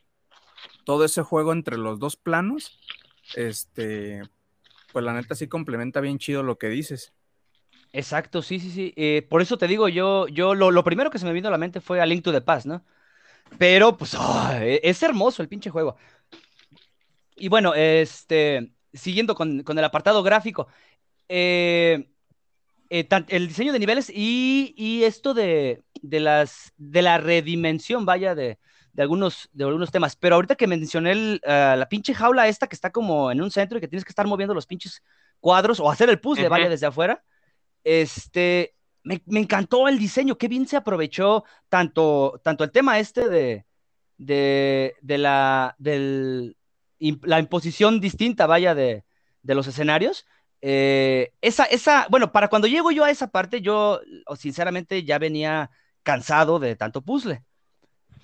[0.85, 2.79] todo ese juego entre los dos planos,
[3.35, 4.21] este,
[4.93, 7.13] pues la neta sí complementa bien chido lo que dices.
[7.97, 8.93] Exacto, sí, sí, sí.
[8.95, 11.51] Eh, por eso te digo, yo, yo lo, lo primero que se me vino a
[11.51, 12.85] la mente fue A Link to the Past, ¿no?
[13.57, 15.97] Pero, pues, ah, e- es hermoso el pinche juego.
[17.35, 20.67] Y bueno, este, siguiendo con, con el apartado gráfico,
[21.27, 22.07] eh,
[22.89, 28.05] eh, tan- el diseño de niveles y, y esto de, de las, de la redimensión,
[28.05, 28.59] vaya, de,
[28.93, 30.15] de algunos, de algunos temas.
[30.15, 33.49] Pero ahorita que mencioné el, ah, la pinche jaula esta que está como en un
[33.49, 35.01] centro y que tienes que estar moviendo los pinches
[35.39, 36.51] cuadros o hacer el puzzle, Ujú.
[36.51, 37.23] vaya, desde afuera.
[37.83, 43.29] Este, me, me encantó el diseño, qué bien se aprovechó tanto, tanto el tema este
[43.29, 43.65] de,
[44.17, 46.57] de, de la, del,
[46.99, 49.05] la imposición distinta, vaya, de,
[49.41, 50.25] de los escenarios.
[50.61, 55.19] Eh, esa, esa, bueno, para cuando llego yo a esa parte, yo o sinceramente ya
[55.19, 55.69] venía
[56.03, 57.43] cansado de tanto puzzle.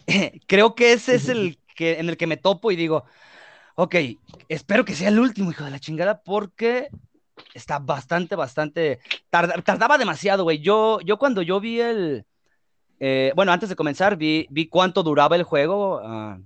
[0.48, 3.06] Creo que ese es el que, en el que me topo y digo,
[3.76, 3.96] ok,
[4.50, 6.90] espero que sea el último, hijo de la chingada, porque
[7.54, 10.60] está bastante, bastante, tarda- tardaba demasiado, güey.
[10.60, 12.26] Yo, yo cuando yo vi el,
[13.00, 16.40] eh, bueno, antes de comenzar, vi, vi cuánto duraba el juego, ah,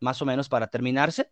[0.00, 1.30] más o menos para terminarse,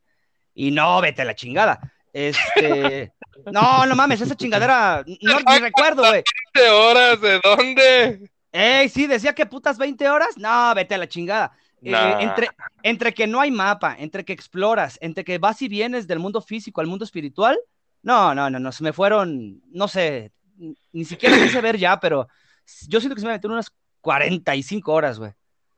[0.55, 1.81] y no, vete a la chingada.
[2.13, 3.13] Este,
[3.53, 6.23] no, no mames, esa chingadera, no, ni recuerdo, güey.
[6.55, 7.21] ¿20 horas?
[7.21, 8.31] ¿De dónde?
[8.53, 10.37] Ey, sí, decía que putas 20 horas.
[10.37, 11.53] No, vete a la chingada.
[11.85, 12.49] Eh, entre,
[12.83, 16.41] entre que no hay mapa, entre que exploras, entre que vas y vienes del mundo
[16.41, 17.59] físico al mundo espiritual.
[18.03, 20.33] No, no, no, no, se me fueron, no sé,
[20.93, 22.29] ni siquiera quise ver ya, pero
[22.89, 25.33] yo siento que se me metieron unas 45 horas, güey.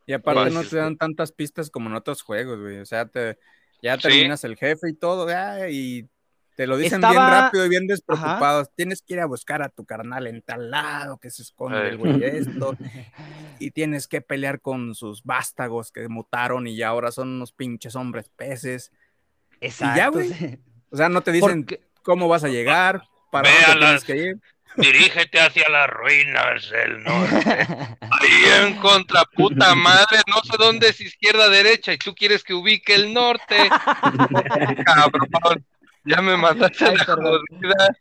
[0.07, 2.79] Y aparte Pues, no este- te dan tantas pistas como en otros juegos, güey.
[2.79, 3.39] O sea, te,
[3.83, 4.03] ya Sí.
[4.03, 6.09] terminas el jefe y todo, ya, y
[6.57, 8.69] te lo dicen bien rápido y bien despreocupados.
[8.77, 11.97] Tienes que ir a buscar a tu carnal en tal lado que se esconde el
[11.99, 12.77] güey esto.
[13.59, 17.97] y tienes que pelear con sus vástagos que mutaron y ya ahora son unos pinches
[17.97, 18.93] hombres peces.
[19.61, 20.13] Exacto.
[20.13, 20.33] güey.
[20.33, 20.59] sí.
[20.91, 24.05] O sea, no te dicen Porque- cómo vas a llegar, para Ve dónde tienes las-
[24.05, 24.37] que ir.
[24.77, 27.67] Dirígete hacia las ruinas del norte.
[28.11, 32.55] Ahí en contra puta madre, no sé dónde es izquierda derecha y tú quieres que
[32.55, 33.57] ubique el norte.
[34.85, 35.65] Cabrón,
[36.05, 37.97] ya me mataste Ay, la jodida.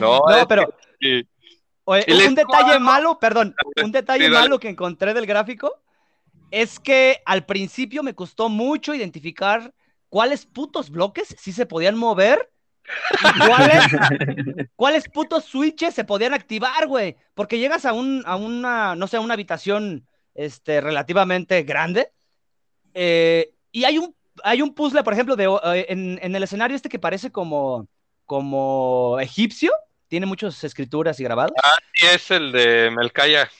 [0.00, 1.26] No, No, es pero que-
[1.86, 5.82] Oye, un detalle malo, perdón, un detalle Sí, malo que encontré del gráfico
[6.50, 9.70] es que al principio me costó mucho identificar
[10.08, 12.50] cuáles putos bloques sí se podían mover
[13.46, 13.84] cuáles,
[14.76, 17.16] cuáles putos switches se podían activar, güey.
[17.34, 22.10] Porque llegas a, un, a una, no sé, a una habitación este, relativamente grande
[22.94, 26.76] eh, y hay un, hay un puzzle, por ejemplo, de, eh, en, en el escenario
[26.76, 27.88] este que parece como,
[28.24, 29.72] como egipcio,
[30.08, 31.52] tiene muchas escrituras y grabados.
[31.92, 33.50] sí es el de Melcaya.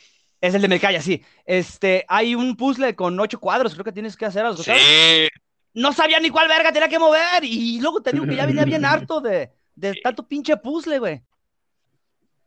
[0.40, 1.22] Es el de Melcaya, sí.
[1.44, 5.28] Este, hay un puzzle con ocho cuadros, creo que tienes que hacer a los Sí.
[5.74, 7.44] No sabía ni cuál verga tenía que mover.
[7.44, 11.22] Y luego te digo que ya venía bien harto de, de tanto pinche puzzle, güey.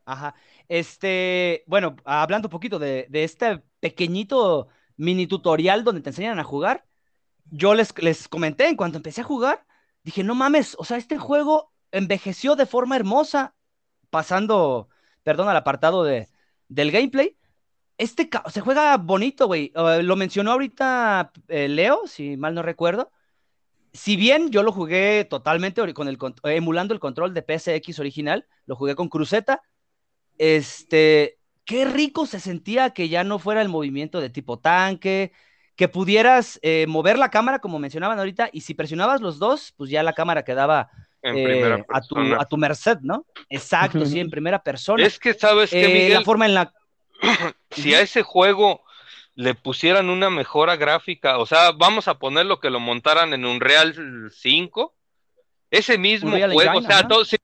[0.04, 0.34] Ajá.
[0.68, 6.44] Este, bueno, hablando un poquito de, de este pequeñito mini tutorial donde te enseñan a
[6.44, 6.86] jugar,
[7.46, 9.66] yo les, les comenté en cuanto empecé a jugar,
[10.04, 13.56] dije, no mames, o sea, este juego envejeció de forma hermosa,
[14.10, 14.88] pasando,
[15.22, 16.28] perdón, al apartado de,
[16.68, 17.38] del gameplay.
[17.98, 19.72] Este se juega bonito, güey.
[19.74, 23.12] Eh, lo mencionó ahorita eh, Leo, si mal no recuerdo.
[23.98, 28.76] Si bien yo lo jugué totalmente con el, emulando el control de PSX original, lo
[28.76, 29.62] jugué con cruceta.
[30.38, 35.32] Este, qué rico se sentía que ya no fuera el movimiento de tipo tanque,
[35.74, 39.90] que pudieras eh, mover la cámara, como mencionaban ahorita, y si presionabas los dos, pues
[39.90, 40.90] ya la cámara quedaba
[41.22, 42.36] En eh, a, tu, persona.
[42.40, 43.26] a tu merced, ¿no?
[43.50, 45.04] Exacto, sí, en primera persona.
[45.04, 46.12] Es que, ¿sabes qué, Eh, Miguel?
[46.14, 46.72] la forma en la...
[47.72, 48.82] si a ese juego
[49.38, 53.60] le pusieran una mejora gráfica, o sea, vamos a ponerlo que lo montaran en un
[53.60, 53.94] Real
[54.32, 54.96] 5,
[55.70, 57.38] ese mismo juego, o sea, todo, sin,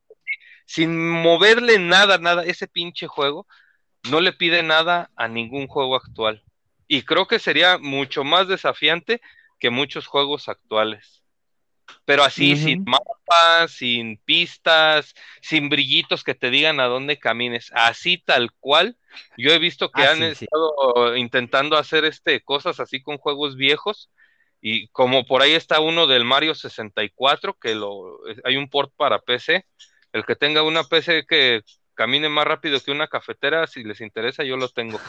[0.65, 3.47] sin moverle nada, nada, ese pinche juego
[4.11, 6.43] no le pide nada a ningún juego actual.
[6.85, 9.21] Y creo que sería mucho más desafiante
[9.57, 11.23] que muchos juegos actuales.
[12.05, 18.17] Pero así, sin mapas, sin pistas, sin brillitos que te digan a dónde camines, así
[18.17, 18.97] tal cual.
[19.37, 20.47] Yo he visto que Ah, han sí, sí.
[20.47, 24.11] estado intentando hacer este cosas así con juegos viejos
[24.61, 29.19] y como por ahí está uno del Mario 64 que lo hay un port para
[29.19, 29.65] PC.
[30.11, 31.61] El que tenga una PC que
[31.95, 34.99] camine más rápido que una cafetera, si les interesa, yo lo tengo.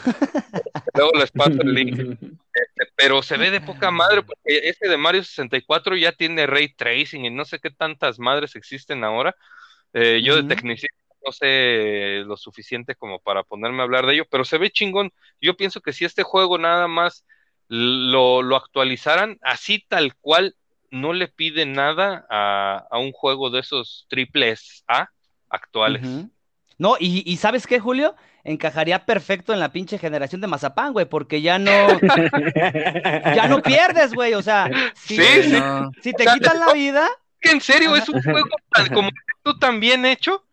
[0.95, 4.97] Luego les paso el link Este, pero se ve de poca madre porque ese de
[4.97, 9.35] Mario 64 ya tiene ray tracing y no sé qué tantas madres existen ahora.
[9.93, 14.25] Eh, yo de tecnicismo no sé lo suficiente como para ponerme a hablar de ello,
[14.29, 15.11] pero se ve chingón.
[15.41, 17.25] Yo pienso que si este juego nada más
[17.67, 20.55] lo, lo actualizaran así tal cual,
[20.89, 25.09] no le pide nada a, a un juego de esos triples A
[25.49, 26.07] actuales.
[26.77, 28.15] No, y, y ¿sabes qué, Julio?
[28.43, 31.71] Encajaría perfecto en la pinche generación de Mazapán, güey, porque ya no,
[33.35, 34.33] ya no pierdes, güey.
[34.33, 35.51] O sea, si, Sí, si- sí.
[35.51, 37.07] No, si te quitan la vida,
[37.41, 39.09] que en serio es un juego tan, como
[39.43, 40.45] tú tan bien hecho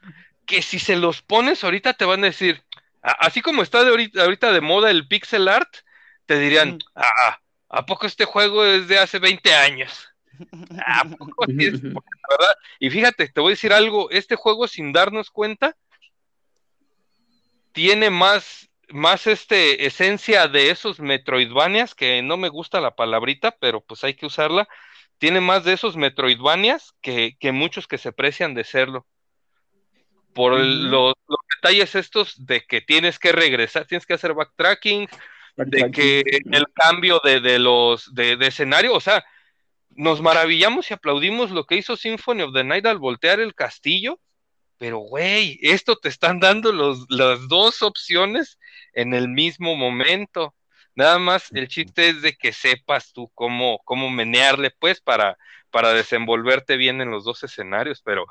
[0.46, 2.62] que si se los pones ahorita te van a decir,
[3.02, 5.72] así como está de ahorita, ahorita de moda el pixel art,
[6.26, 6.78] te dirían, Mm.
[6.96, 10.08] ah, ¿a poco este juego es de hace 20 años?
[10.87, 11.80] ¿A poco sí es?
[11.94, 15.76] Porque la verdad, y fíjate, te voy a decir algo, este juego sin darnos cuenta
[17.74, 23.80] tiene más, más este, esencia de esos Metroidvanias, que no me gusta la palabrita, pero
[23.82, 24.68] pues hay que usarla,
[25.18, 29.06] tiene más de esos Metroidvanias que, que muchos que se precian de serlo.
[30.32, 30.62] Por Ujú.
[30.62, 35.08] los, los detalles estos de que tienes que regresar, tienes que hacer backtracking,
[35.56, 39.24] de que el cambio de, de los de, de escenario, o sea,
[39.90, 44.20] nos maravillamos y aplaudimos lo que hizo Symphony of the Night al voltear el castillo,
[44.78, 48.58] pero güey, esto te están dando los, las dos opciones
[48.92, 50.54] en el mismo momento.
[50.94, 55.37] Nada más el chiste es de que sepas tú cómo, cómo menearle, pues, para,
[55.70, 58.26] para desenvolverte bien en los dos escenarios, pero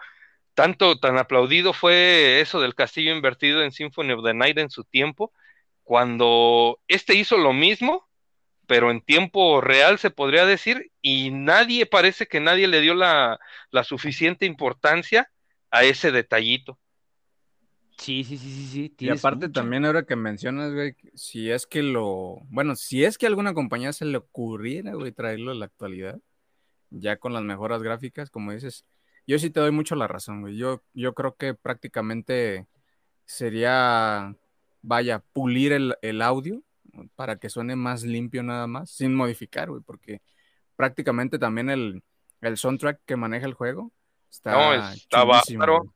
[0.54, 4.84] tanto, tan aplaudido fue eso del castillo invertido en Symphony of the Night en su
[4.86, 5.34] tiempo,
[5.84, 8.08] cuando este hizo lo mismo,
[8.68, 13.40] pero en tiempo real se podría decir, y nadie, parece que nadie le dio la,
[13.72, 15.30] la suficiente importancia
[15.74, 16.80] a ese detallito.
[17.98, 18.96] sí, sí, sí, sí, sí.
[19.00, 23.26] Y aparte también ahora que mencionas, güey, si es que lo, bueno, si es que
[23.26, 26.20] a alguna compañía se le ocurriera, güey, traerlo a la actualidad,
[26.92, 28.86] ya con las mejoras gráficas, como dices,
[29.26, 30.58] yo sí te doy mucho la razón, güey.
[30.58, 32.68] Yo, yo creo que prácticamente
[33.26, 34.36] sería,
[34.84, 36.64] vaya, pulir el, el audio
[37.16, 40.22] para que suene más limpio nada más, sin modificar, güey, porque
[40.76, 42.04] prácticamente también el,
[42.42, 43.92] el soundtrack que maneja el juego
[44.34, 45.94] está, No, está bárbaro.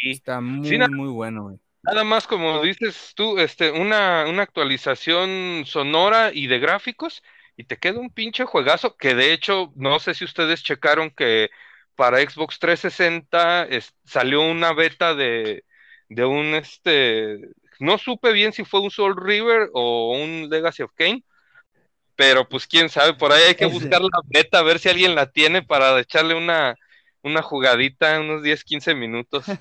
[0.00, 0.10] Sí.
[0.10, 1.56] Está muy, Sí, muy bueno, güey.
[1.82, 7.22] Nada más como dices tú, este, una, una actualización sonora y de gráficos,
[7.56, 11.50] y te queda un pinche juegazo que de hecho, no sé si ustedes checaron que
[11.94, 15.64] para Xbox 360 es- salió una beta de,
[16.08, 17.38] de un este,
[17.78, 21.22] no supe bien si fue un Soul River o un Legacy of Kain,
[22.16, 23.66] pero pues quién sabe, por ahí hay que
[23.98, 26.74] buscar la beta, a ver si alguien la tiene para echarle una,
[27.24, 29.58] una jugadita, unos 10, 15 minutos.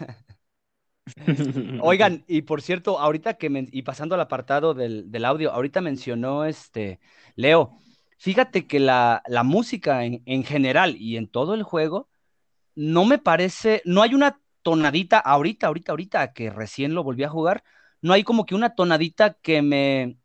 [1.77, 5.81] Oigan, y por cierto, ahorita que, men- y pasando al apartado del, del audio, ahorita
[5.81, 6.99] mencionó este,
[7.35, 7.73] Leo,
[8.17, 12.09] fíjate que la, la música en, en general y en todo el juego,
[12.75, 17.29] no me parece, no hay una tonadita, ahorita, ahorita, ahorita, que recién lo volví a
[17.29, 17.63] jugar,
[18.01, 20.17] no hay como que una tonadita que me,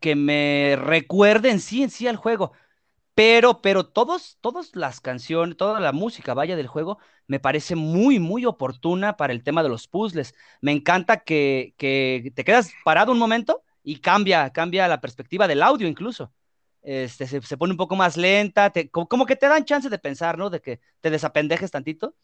[0.00, 2.52] que me recuerde en sí, en sí al juego.
[3.18, 8.20] Pero, pero todos, todas las canciones, toda la música, vaya, del juego, me parece muy,
[8.20, 10.36] muy oportuna para el tema de los puzzles.
[10.60, 15.88] Me encanta que, te quedas parado un momento y cambia, cambia la perspectiva del audio
[15.88, 16.32] incluso.
[16.80, 20.48] Este, se, pone un poco más lenta, como que te dan chance de pensar, ¿no?
[20.48, 22.14] De que te desapendejes tantito.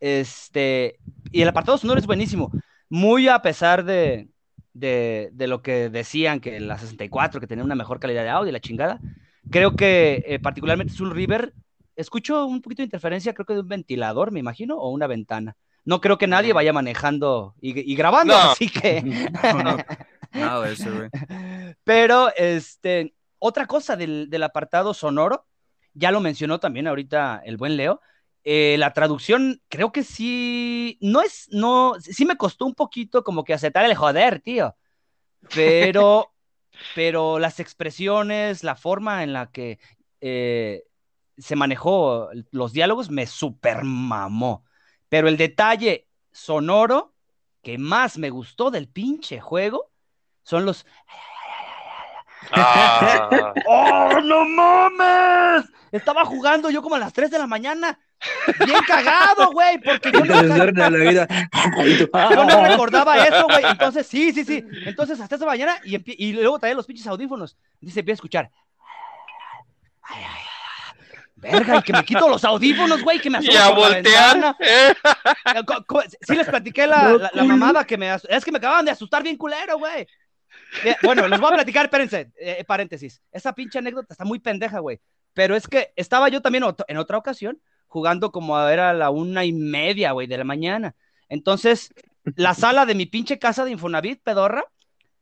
[0.00, 0.98] Este,
[1.30, 2.50] y el apartado sonoro es buenísimo.
[2.88, 4.28] Muy a pesar de,
[4.72, 8.48] de, de lo que decían que la 64, que tenía una mejor calidad de audio
[8.48, 8.98] y la chingada.
[9.50, 11.54] Creo que eh, particularmente Soul River,
[11.96, 15.56] escucho un poquito de interferencia, creo que de un ventilador, me imagino, o una ventana.
[15.84, 18.40] No creo que nadie vaya manejando y, y grabando, No.
[18.52, 19.02] así que...
[19.42, 19.76] No, no,
[20.32, 21.10] nada de eso, güey.
[21.84, 25.46] Pero, este, otra cosa del, del apartado sonoro,
[25.94, 28.00] ya lo mencionó también ahorita el buen Leo,
[28.44, 33.44] eh, la traducción, creo que sí, no es, no, sí me costó un poquito como
[33.44, 34.74] que aceptar el joder, tío.
[35.54, 36.31] Pero,
[36.94, 39.78] pero las expresiones, la forma en la que
[40.20, 40.84] eh,
[41.38, 44.64] se manejó los diálogos me super mamó.
[45.08, 47.14] Pero el detalle sonoro
[47.62, 49.90] que más me gustó del pinche juego
[50.42, 50.86] son los.
[52.50, 55.70] Ah, ¡Oh, no mames!
[55.92, 57.98] Estaba jugando yo como a las 3 de la mañana.
[58.64, 60.42] Bien cagado, güey, porque yo no,
[62.30, 63.64] yo no recordaba eso, güey.
[63.64, 64.64] Entonces, sí, sí, sí.
[64.84, 67.56] Entonces, hasta esa mañana y, luego traía los pinches audífonos.
[67.80, 68.50] Dice, empieza a escuchar.
[70.02, 70.50] Ay, ay, ay, ay.
[71.36, 74.56] Verga, y que me quito los audífonos, güey, que me asomo y a voltear.
[74.60, 74.94] ¿eh?
[75.54, 75.64] Eh,
[76.20, 78.14] Sí les platiqué la, No, la- mamada que me...
[78.28, 80.06] Es que me acababan de asustar bien culero, güey.
[80.84, 83.20] Eh, Bueno, les voy a platicar, espérense, eh, paréntesis.
[83.32, 85.00] Esa pinche anécdota está muy pendeja, güey.
[85.34, 87.60] Pero es que estaba yo también en otra ocasión
[87.92, 90.96] jugando como a era la una y media, güey, de la mañana.
[91.28, 91.92] Entonces,
[92.36, 94.64] la sala de mi pinche casa de Infonavit, pedorra,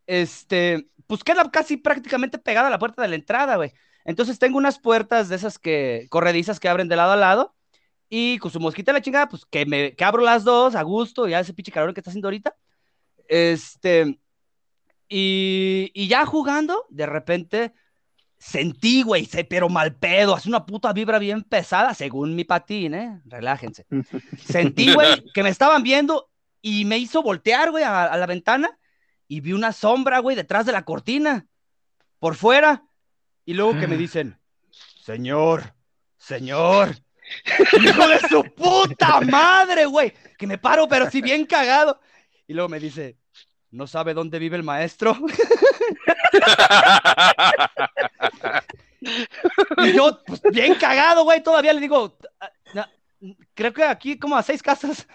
[0.06, 3.72] este, pues queda casi prácticamente pegada a la puerta de la entrada, güey.
[4.04, 7.56] Entonces tengo unas puertas de esas que, corredizas que abren de lado a lado,
[8.08, 11.28] y con su mosquita la chingada, pues que me que abro las dos a gusto,
[11.28, 12.56] ya ese pinche calor que está haciendo ahorita.
[13.28, 14.20] Este,
[15.08, 17.74] y, y ya jugando, de repente
[18.40, 23.20] sentí, güey, pero mal pedo, hace una puta vibra bien pesada, según mi patín, ¿eh?
[23.26, 23.86] Relájense.
[24.38, 26.30] Sentí, güey, que me estaban viendo
[26.62, 28.78] y me hizo voltear, güey, a, a la ventana
[29.28, 31.46] y vi una sombra, güey, detrás de la cortina,
[32.18, 32.82] por fuera.
[33.44, 34.38] Y luego que me dicen,
[35.04, 35.74] señor,
[36.16, 36.96] señor,
[37.80, 42.00] hijo de su puta madre, güey, que me paro, pero sí bien cagado.
[42.46, 43.18] Y luego me dice,
[43.70, 45.16] ¿no sabe dónde vive el maestro?
[49.78, 52.50] Y yo, pues, bien cagado, güey, todavía le digo, "Ah,
[53.54, 55.06] creo que aquí como a seis casas,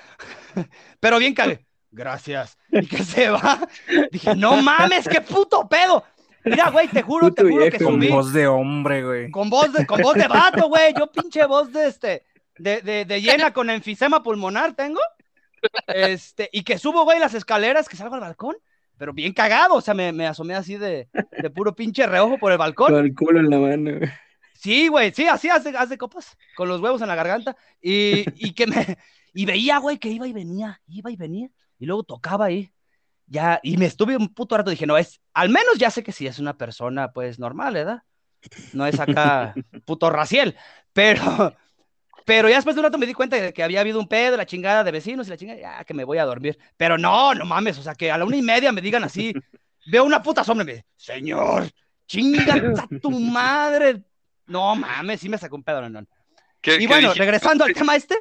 [1.00, 1.60] pero bien cagado.
[1.92, 2.58] Gracias.
[2.72, 3.68] Y que se va.
[4.12, 6.04] Dije, no mames, qué puto pedo.
[6.44, 7.86] Mira, güey, te juro, te juro que viejo.
[7.86, 9.32] Con subí voz de hombre, güey.
[9.32, 10.94] con voz de, con voz de vato, güey.
[10.98, 12.24] Yo pinche voz de este,
[12.58, 15.00] de, de, de llena con enfisema pulmonar tengo.
[15.88, 18.56] Este, y que subo, güey, las escaleras, que salgo al balcón,
[18.98, 19.76] pero bien cagado.
[19.76, 22.94] O sea, me, me asomé así de, de puro pinche reojo por el balcón.
[22.94, 23.98] Con el culo en la mano.
[23.98, 24.10] güey.
[24.54, 27.56] Sí, güey, sí, así haz de copas, con los huevos en la garganta.
[27.82, 28.98] Y, y que me.
[29.34, 31.50] Y veía, güey, que iba y venía, iba y venía.
[31.78, 32.72] Y luego tocaba ahí.
[33.28, 34.72] Ya, y me estuve un puto rato.
[34.72, 35.20] Dije, no, es.
[35.34, 38.04] Al menos ya sé que sí es una persona, pues, normal, ¿verdad?
[38.74, 39.54] No es acá
[39.86, 40.56] puto raciel.
[40.94, 41.56] Pero.
[42.26, 44.36] Pero ya después de un rato me di cuenta de que había habido un pedo,
[44.36, 46.58] la chingada de vecinos y la chingada, ya que me voy a dormir.
[46.76, 49.34] Pero no, no mames, o sea, que a la una y media me digan así,
[49.86, 51.70] veo una puta sombra y me dice, señor,
[52.08, 54.02] chinga a tu madre.
[54.48, 56.08] No mames, sí me sacó un pedo, no, no.
[56.62, 57.20] ¿Qué- Y qué bueno, dije?
[57.20, 58.18] regresando al tema este.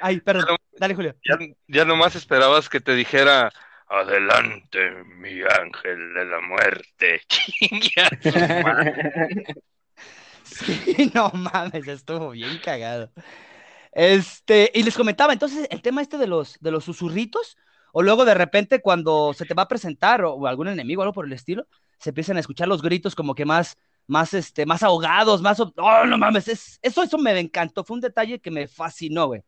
[0.00, 1.14] Ay, perdón, dale, Julio.
[1.24, 1.38] ya,
[1.68, 3.52] ya nomás esperabas que te dijera,
[3.86, 7.20] adelante, mi ángel de la muerte.
[11.14, 13.10] No mames, estuvo bien cagado.
[13.92, 17.56] Este, y les comentaba, entonces, el tema este de los, de los susurritos,
[17.92, 21.26] o luego de repente cuando se te va a presentar o, algún enemigo algo por
[21.26, 21.66] el estilo,
[21.98, 26.06] se empiezan a escuchar los gritos como que más, más, este, más ahogados, más, oh,
[26.06, 29.42] no mames, es- eso, eso me encantó, fue un detalle que me fascinó, güey,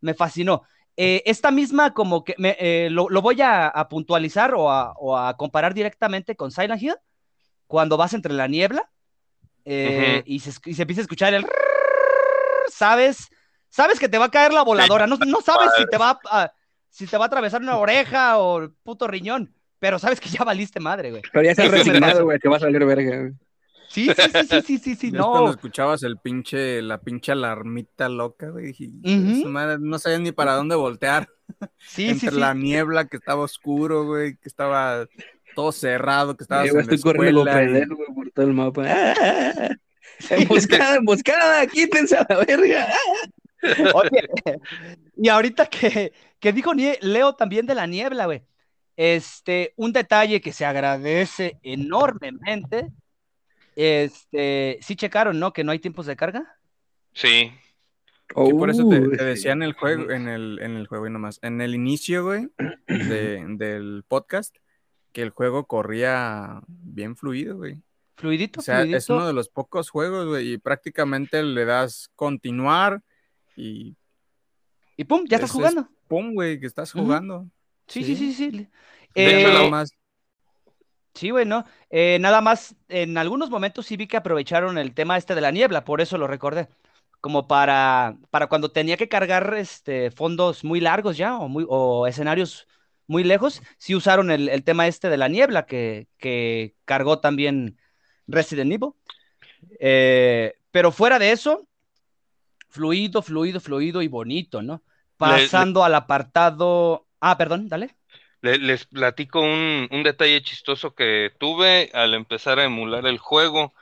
[0.00, 0.62] me fascinó.
[0.96, 5.16] Eh, esta misma como que, me, eh, lo, voy a, a puntualizar o a, o
[5.16, 6.96] a comparar directamente con Silent Hill,
[7.66, 8.90] cuando vas entre la niebla
[9.64, 11.46] eh, y, se, y se empieza a escuchar el...
[12.68, 13.28] ¿Sabes?
[13.68, 16.52] Sabes que te va a caer la voladora, no, no sabes si te va a,
[16.88, 20.44] si te va a atravesar una oreja o el puto riñón, pero sabes que ya
[20.44, 21.22] valiste madre, güey.
[21.32, 23.16] Pero ya estás resignado, güey, que va a salir verga.
[23.18, 23.32] güey.
[23.88, 25.50] Sí, sí, sí, sí, sí, sí, sí, Es cuando no.
[25.50, 28.66] escuchabas el pinche, la pinche alarmita loca, güey.
[28.66, 29.42] dije, Ujú.
[29.42, 31.28] "Su madre, no sabías ni para dónde voltear.
[31.78, 32.36] Sí, sí, Entre sí.
[32.38, 35.06] la niebla, que estaba oscuro, güey, que estaba
[35.60, 37.86] todo cerrado, que estabas en la escuela.
[38.14, 38.84] por todo el mapa.
[38.86, 39.68] ¡Ah!
[40.30, 42.88] Emboscada, emboscada, quítense a la verga.
[43.94, 44.28] Oye,
[45.16, 48.42] y ahorita que, que dijo Leo también de la niebla, güey.
[48.96, 52.88] Este, un detalle que se agradece enormemente.
[53.76, 55.52] Este, sí checaron, ¿no?
[55.52, 56.56] Que no hay tiempos de carga.
[57.14, 57.52] Sí,
[58.32, 61.08] Sí, por eso te, Uy, te decía en el juego, en el, en el juego
[61.08, 62.48] y nomás, en el inicio, güey,
[62.86, 64.54] de- del podcast,
[65.12, 67.82] que el juego corría bien fluido, güey.
[68.16, 73.02] Fluidito, O sea, es uno de los pocos juegos, güey, y prácticamente le das continuar
[73.56, 73.96] y
[74.96, 75.88] Y pum, ya estás es- jugando.
[76.06, 77.46] pum, güey, que estás jugando.
[77.86, 78.50] Sí, sí, sí, sí.
[78.50, 78.68] De
[79.14, 79.92] Eh, hecho, más.
[81.14, 81.64] Sí, güey, ¿no?
[81.90, 85.50] Eh, nada más, en algunos momentos sí vi que aprovecharon el tema este de la
[85.50, 86.68] niebla, por eso lo recordé.
[87.22, 92.06] como para, para cuando tenía que cargar este, fondos muy largos ya o, muy, o
[92.06, 92.66] escenarios
[93.10, 97.78] muy lejos, sí usaron el, el tema este de la niebla que, que cargó también
[98.28, 98.90] Resident Evil.
[99.80, 101.68] Eh, pero fuera de eso,
[102.68, 104.82] fluido, fluido, fluido y bonito, ¿no?
[105.16, 107.06] Pasando al apartado.
[107.20, 107.96] Ah, perdón, dale.
[108.42, 113.74] Le- les platico un, un detalle chistoso que tuve al empezar a emular el juego.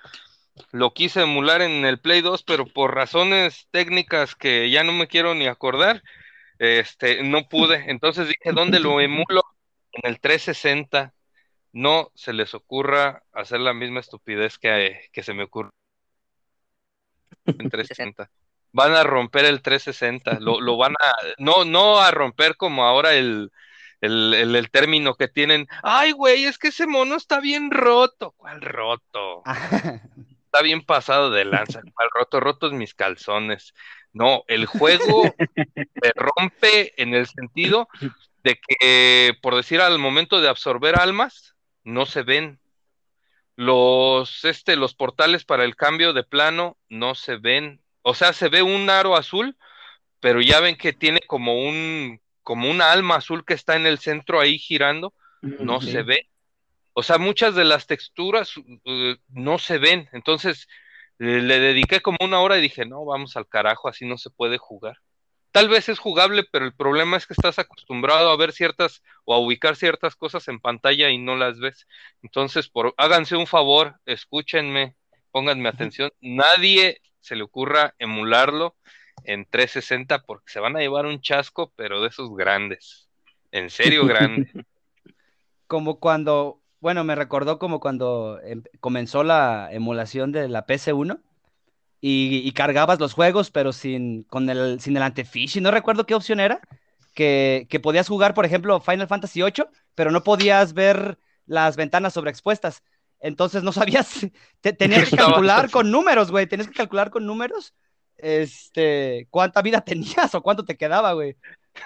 [0.73, 5.09] Lo quise emular en el Play 2, pero por razones técnicas que ya no me
[5.09, 6.03] quiero ni acordar,
[6.59, 7.91] este, no pude.
[7.91, 9.43] Entonces dije, ¿dónde lo emulo?
[9.93, 11.15] En el 360.
[11.73, 15.71] No se les ocurra hacer la misma estupidez que, que se me ocurre
[17.59, 18.31] en 360.
[18.73, 23.15] Van a romper el 360, lo, lo van a, no, no a romper como ahora
[23.15, 23.51] el,
[24.01, 28.33] el, el, el término que tienen, ay güey, es que ese mono está bien roto.
[28.37, 29.45] ¿Cuál roto?
[30.47, 31.83] Está bien pasado de lanza.
[31.95, 32.41] ¿Cuál roto?
[32.41, 33.75] Rotos mis calzones.
[34.13, 35.23] No, el juego
[35.55, 37.89] se rompe en el sentido
[38.43, 41.55] de que, por decir, al momento de absorber almas,
[41.85, 42.61] no se ven.
[43.57, 47.81] Los, este, los portales para el cambio de plano no se ven.
[48.03, 49.57] O sea, se ve un aro azul,
[50.21, 53.99] pero ya ven que tiene como un, como una alma azul que está en el
[53.99, 56.29] centro ahí girando, no se ve.
[56.93, 58.63] O sea, muchas de las texturas uh,
[59.29, 60.09] no se ven.
[60.13, 60.67] Entonces,
[61.19, 64.31] eh, le dediqué como una hora y dije, no, vamos al carajo, así no se
[64.31, 64.99] puede jugar.
[65.51, 69.35] Tal vez es jugable, pero el problema es que estás acostumbrado a ver ciertas o
[69.35, 71.87] a ubicar ciertas cosas en pantalla y no las ves.
[72.23, 74.95] Entonces, por, háganse un favor, escúchenme,
[75.31, 76.13] pónganme atención.
[76.21, 78.77] Nadie se le ocurra emularlo
[79.25, 83.09] en 360 porque se van a llevar un chasco, pero de esos grandes.
[83.51, 84.51] En serio, grande.
[85.67, 91.21] Como cuando, bueno, me recordó como cuando em- comenzó la emulación de la PS1
[92.01, 95.15] y, y cargabas los juegos, pero sin, con el, sin el.
[95.63, 96.61] No recuerdo qué opción era,
[97.15, 102.15] que, que podías jugar, por ejemplo, Final Fantasy VIII, pero no podías ver las ventanas
[102.15, 102.83] sobreexpuestas.
[103.21, 104.27] Entonces no sabías,
[104.61, 107.75] te- tenías que calcular con números, güey, tenías que calcular con números,
[108.17, 111.37] este, cuánta vida tenías o cuánto te quedaba, güey.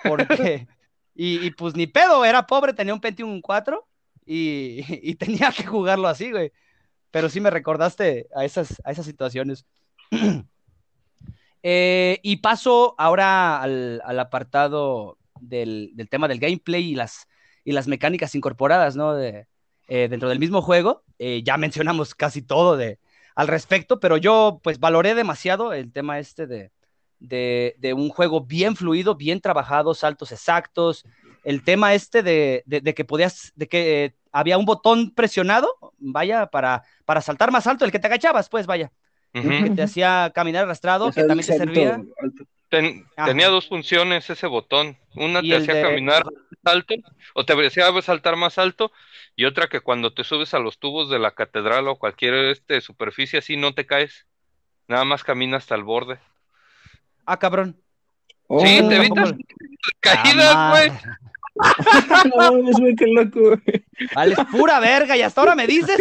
[0.03, 0.66] Porque,
[1.14, 3.88] y, y pues ni pedo, era pobre, tenía un Pentium 4
[4.27, 6.53] y, tenía que jugarlo así, güey.
[7.11, 9.66] Pero sí me recordaste a esas, a esas situaciones.
[11.64, 17.29] Eh, y paso ahora al, apartado del, tema del gameplay y las,
[17.62, 19.14] y las mecánicas incorporadas, ¿no?
[19.14, 19.47] De,
[19.87, 21.05] eh, dentro del mismo juego.
[21.20, 22.99] Eh, ya mencionamos casi todo de,
[23.37, 26.73] al respecto, pero yo pues valoré demasiado el tema este de,
[27.20, 31.05] de un juego bien fluido, bien trabajado, saltos exactos,
[31.45, 35.68] el tema este de, de, de que podías, de que eh, había un botón presionado,
[35.99, 38.93] vaya, para, para saltar más alto, el que te agachabas, pues vaya,
[39.32, 41.95] que te hacía caminar arrastrado, que también te servía.
[41.95, 42.45] alto.
[42.68, 43.28] Ten- Ajá.
[43.28, 44.97] tenía dos funciones ese botón.
[45.14, 46.95] Una te hacía de- caminar más alto,
[47.34, 48.93] o te hacía saltar más alto,
[49.36, 52.80] y otra que cuando te subes a los tubos de la catedral o cualquier este,
[52.80, 54.26] superficie así no te caes.
[54.88, 56.18] Nada más camina hasta el borde.
[57.26, 57.76] Ah, cabrón.
[58.55, 58.93] Oh, Sí, te ¿Cómo?
[58.93, 59.37] evitas Ah,
[60.01, 60.91] caídas, güey.
[60.91, 60.93] madre.
[62.31, 63.41] no mames, güey, qué loco.
[63.41, 63.85] güey.
[64.15, 65.99] Vale, es pura verga, y hasta ahora me dices.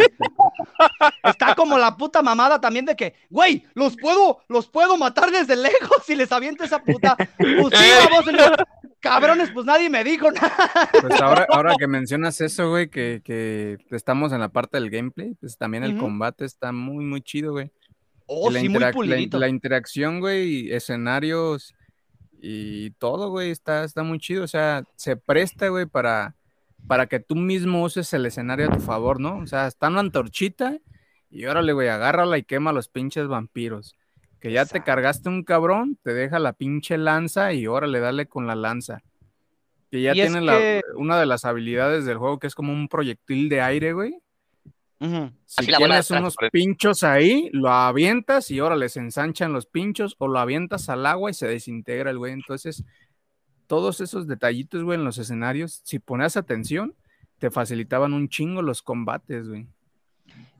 [1.24, 5.56] Está como la puta mamada también de que, güey, los puedo, los puedo matar desde
[5.56, 7.16] lejos si les aviento esa puta.
[7.16, 8.08] Pues sí, Eh.
[8.10, 8.66] vamos, señor.
[9.00, 10.70] cabrones, pues nadie me dijo nada.
[11.00, 15.34] Pues ahora, ahora que mencionas eso, güey, que, que estamos en la parte del gameplay,
[15.40, 17.70] pues también el combate está muy, muy chido, güey.
[18.26, 18.92] Oh, sí, muy la-
[19.38, 21.74] la interacción, güey, escenarios
[22.44, 24.42] y todo, güey, está, está muy chido.
[24.42, 26.34] O sea, se presta, güey, para,
[26.88, 29.38] para que tú mismo uses el escenario a tu favor, ¿no?
[29.38, 30.76] O sea, está una antorchita
[31.30, 33.94] y órale, güey, agárrala y quema a los pinches vampiros.
[34.40, 38.48] Que ya te cargaste un cabrón, te deja la pinche lanza y órale, dale con
[38.48, 39.02] la lanza.
[39.92, 42.88] Que ya tiene la- que- una de las habilidades del juego que es como un
[42.88, 44.16] proyectil de aire, güey.
[45.46, 50.28] Si Así tienes unos pinchos ahí, lo avientas y órale, se ensanchan los pinchos o
[50.28, 52.32] lo avientas al agua y se desintegra el güey.
[52.32, 52.84] Entonces,
[53.66, 56.94] todos esos detallitos, güey, en los escenarios, si ponías atención,
[57.38, 59.66] te facilitaban un chingo los combates, güey.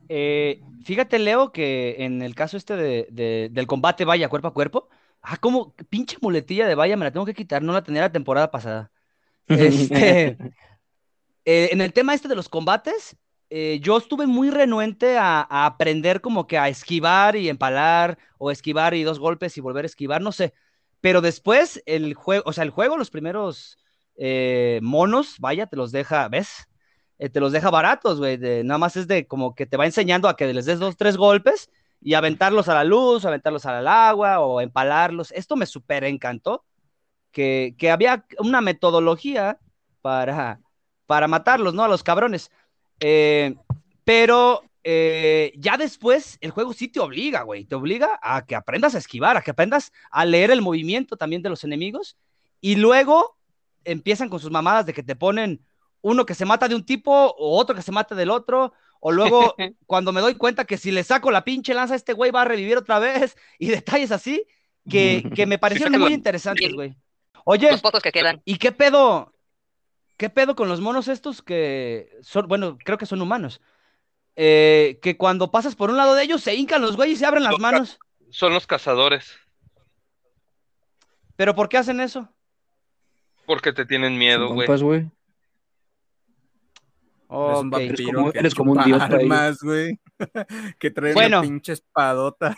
[0.09, 4.53] Eh, fíjate, Leo, que en el caso este de, de- del combate vaya cuerpo a
[4.53, 4.89] cuerpo,
[5.21, 8.11] ah, como pinche muletilla de vaya, me la tengo que quitar, no la tenía la
[8.11, 8.91] temporada pasada.
[9.47, 10.37] Este,
[11.45, 13.15] eh, en el tema este de los combates,
[13.55, 18.93] eh, yo estuve muy renuente a, aprender como que a esquivar y empalar, o esquivar
[18.95, 20.53] y dos golpes y volver a esquivar, no sé.
[21.01, 23.77] Pero después el juego, o sea, el juego, los primeros
[24.17, 26.67] eh, monos, vaya, te los deja, ¿ves?
[27.19, 28.37] Eh, te los deja baratos, güey.
[28.37, 30.97] de- Nada más es de como que te va enseñando a que les des dos,
[30.97, 31.69] tres golpes
[32.01, 35.31] y aventarlos a la luz, aventarlos al agua o empalarlos.
[35.31, 36.65] Esto me súper encantó,
[37.31, 39.59] que, que había una metodología
[40.01, 40.59] para,
[41.05, 41.83] para matarlos, ¿no?
[41.83, 42.51] A los cabrones.
[43.05, 43.55] Eh,
[44.05, 48.95] pero eh, ya después el juego sí te obliga, güey, te obliga a que aprendas
[48.95, 52.17] a esquivar, a que aprendas a leer el movimiento también de los enemigos
[52.61, 53.37] y luego
[53.83, 55.61] empiezan con sus mamadas de que te ponen
[56.01, 58.73] uno que se mata de un tipo o otro que se mata del otro.
[58.99, 62.31] O luego, cuando me doy cuenta que si le saco la pinche lanza, este güey
[62.31, 63.35] va a revivir otra vez.
[63.59, 64.45] Y detalles así
[64.89, 66.95] que, que me parecieron muy interesantes, güey.
[67.45, 68.41] Oye, Los pocos que quedan.
[68.45, 69.32] ¿y qué pedo?
[70.17, 73.61] ¿Qué pedo con los monos estos que son, bueno, creo que son humanos?
[74.35, 77.25] Eh, que cuando pasas por un lado de ellos se hincan los güeyes y se
[77.25, 77.99] abren las Los manos.
[78.29, 79.31] Son los cazadores,
[81.35, 82.29] ¿Pero por qué hacen eso?
[83.45, 84.67] porque te tienen miedo, güey.
[84.67, 84.99] Compas, güey.
[87.29, 87.71] Eres un Ok.
[87.71, 89.99] vampiro como- eres como un dios armas, güey.
[90.79, 91.39] que trae Bueno.
[91.39, 92.55] una pinche espadota.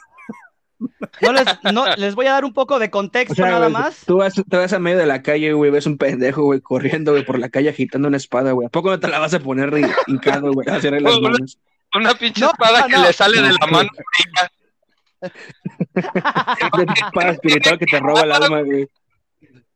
[1.22, 3.72] No les, no, les voy a dar un poco de contexto O sea, nada güey,
[3.72, 4.04] más.
[4.06, 7.12] Tú vas, te vas a medio de la calle, güey, ves un pendejo, güey, corriendo,
[7.14, 8.68] güey, por la calle agitando una espada, güey.
[8.68, 9.72] ¿A poco no te la vas a poner
[10.08, 11.58] hincado, güey, a las Una- manos?
[11.96, 13.04] Una pinche No, espada que no.
[13.04, 13.68] le sale de la No.
[13.68, 13.90] mano.
[15.22, 18.88] De tu espada espiritual que te roba el alma, güey.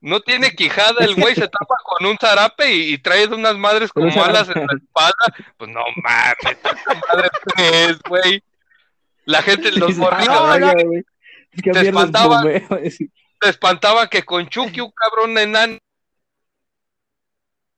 [0.01, 3.91] No tiene quijada el güey, se tapa con un zarape y, y trae unas madres
[3.91, 5.45] como alas en la espalda.
[5.57, 6.71] Pues no mames, esta
[7.13, 8.43] madre qué es, güey.
[9.29, 10.71] La gente, los Dices, morritos, no, "Ah, no.
[11.51, 12.37] Es que Te espantaba.
[12.41, 13.11] bombeo", así.
[13.41, 15.77] se espantaba que con Chucky, un cabrón enano,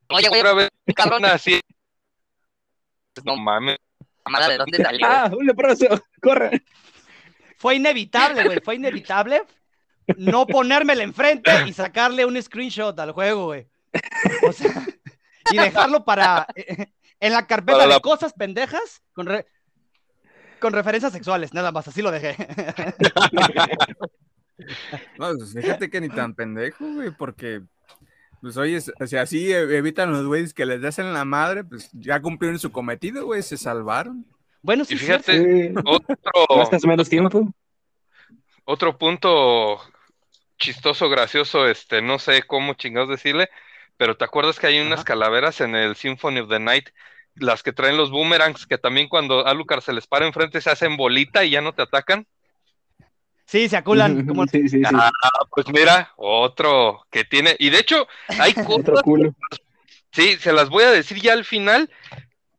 [0.10, 1.26] Oye, güey, otra vez cabrón.
[1.26, 1.60] así.
[3.24, 3.78] No mames.
[4.26, 5.06] mamada, ¿de dónde salió?
[5.08, 5.86] Ah, un leproso,
[6.22, 6.64] corre.
[7.58, 8.60] Fue inevitable, güey.
[8.62, 9.44] Fue inevitable
[10.18, 13.68] no ponérmela enfrente y sacarle un screenshot al juego, güey.
[14.48, 14.86] O sea,
[15.52, 16.88] y dejarlo para eh,
[17.20, 19.46] en la carpeta Para la- de cosas pendejas con, re-
[20.62, 22.36] con referencias sexuales, nada más, así lo dejé.
[25.18, 27.62] No, pues fíjate que ni tan pendejo, güey, porque,
[28.42, 31.90] pues oye, o sea, así e- evitan los güeyes que les hacen la madre, pues
[31.94, 34.24] ya cumplieron su cometido, güey, se salvaron.
[34.62, 35.74] Bueno, sí, Y fíjate, Sí.
[35.84, 37.52] otro, Gastas menos tiempo.
[38.66, 39.80] otro punto
[40.60, 43.50] chistoso, gracioso, este, no sé cómo chingados decirle,
[43.98, 45.06] pero ¿te acuerdas que hay unas Ajá.
[45.06, 46.90] calaveras en el Symphony of the Night?
[47.36, 50.98] Las que traen los boomerangs, que también cuando Alucard se les para enfrente se hacen
[50.98, 52.28] bolita y ya no te atacan.
[53.46, 54.26] Sí, se aculan.
[54.28, 54.48] Como...
[54.48, 54.96] Sí, sí, sí.
[54.96, 55.12] Ah,
[55.54, 58.08] pues mira, otro que tiene, y de hecho
[58.38, 59.34] hay Otro cosas, culo.
[60.12, 61.90] sí, se las voy a decir ya al final,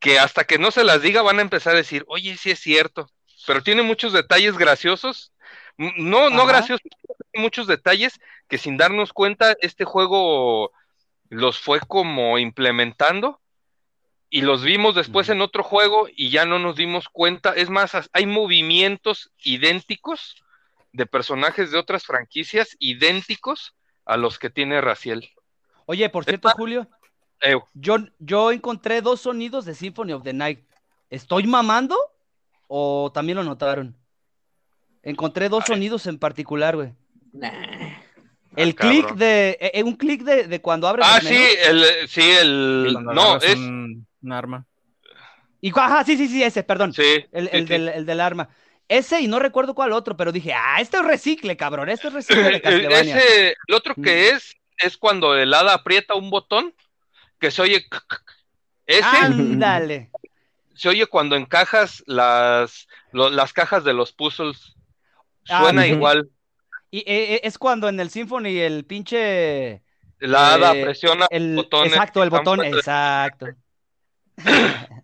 [0.00, 2.60] que hasta que no se las diga van a empezar a decir, oye, sí es
[2.60, 3.08] cierto,
[3.46, 5.32] pero tiene muchos detalles graciosos,
[5.78, 6.52] M- no, no Ajá.
[6.52, 6.86] graciosos,
[7.34, 10.72] muchos detalles que sin darnos cuenta este juego
[11.30, 13.41] los fue como implementando
[14.34, 17.92] y los vimos después en otro juego y ya no nos dimos cuenta, es más,
[18.14, 20.42] hay movimientos idénticos
[20.92, 23.74] de personajes de otras franquicias idénticos
[24.06, 25.28] a los que tiene Raciel.
[25.84, 26.88] Oye, por cierto, Está- Julio,
[27.42, 30.60] Eh, yo, yo encontré dos sonidos de Symphony of the Night.
[31.10, 31.96] ¿Estoy mamando
[32.68, 33.96] o también lo notaron?
[35.02, 36.94] Encontré dos sonidos en particular, güey.
[37.32, 37.50] Nah.
[38.54, 41.84] El Ah, clic de, eh, eh, un clic de, de cuando abres Ah, sí, el,
[42.08, 44.66] sí, el, no, es, un, un arma.
[45.60, 46.92] Y, ajá, sí, sí, sí, ese, perdón.
[46.92, 47.72] sí, El, el sí.
[47.72, 48.48] Del, el del arma.
[48.88, 52.14] Ese y no recuerdo cuál otro, pero dije, ah, este es recicle, cabrón, este es
[52.14, 53.16] recicle de El- Castlevania.
[53.18, 56.74] ese, el otro que es, es cuando el hada aprieta un botón
[57.38, 57.86] que se oye,
[58.86, 59.04] ese.
[59.04, 60.10] Ándale.
[60.74, 64.74] se oye cuando encajas las, lo- las cajas de los puzzles,
[65.48, 66.28] Ah, suena igual,
[66.90, 69.82] Y eh, eh, es cuando en el Symphony el pinche.
[70.20, 73.46] la hada Eh, presiona El, botones exacto, el botón, exacto.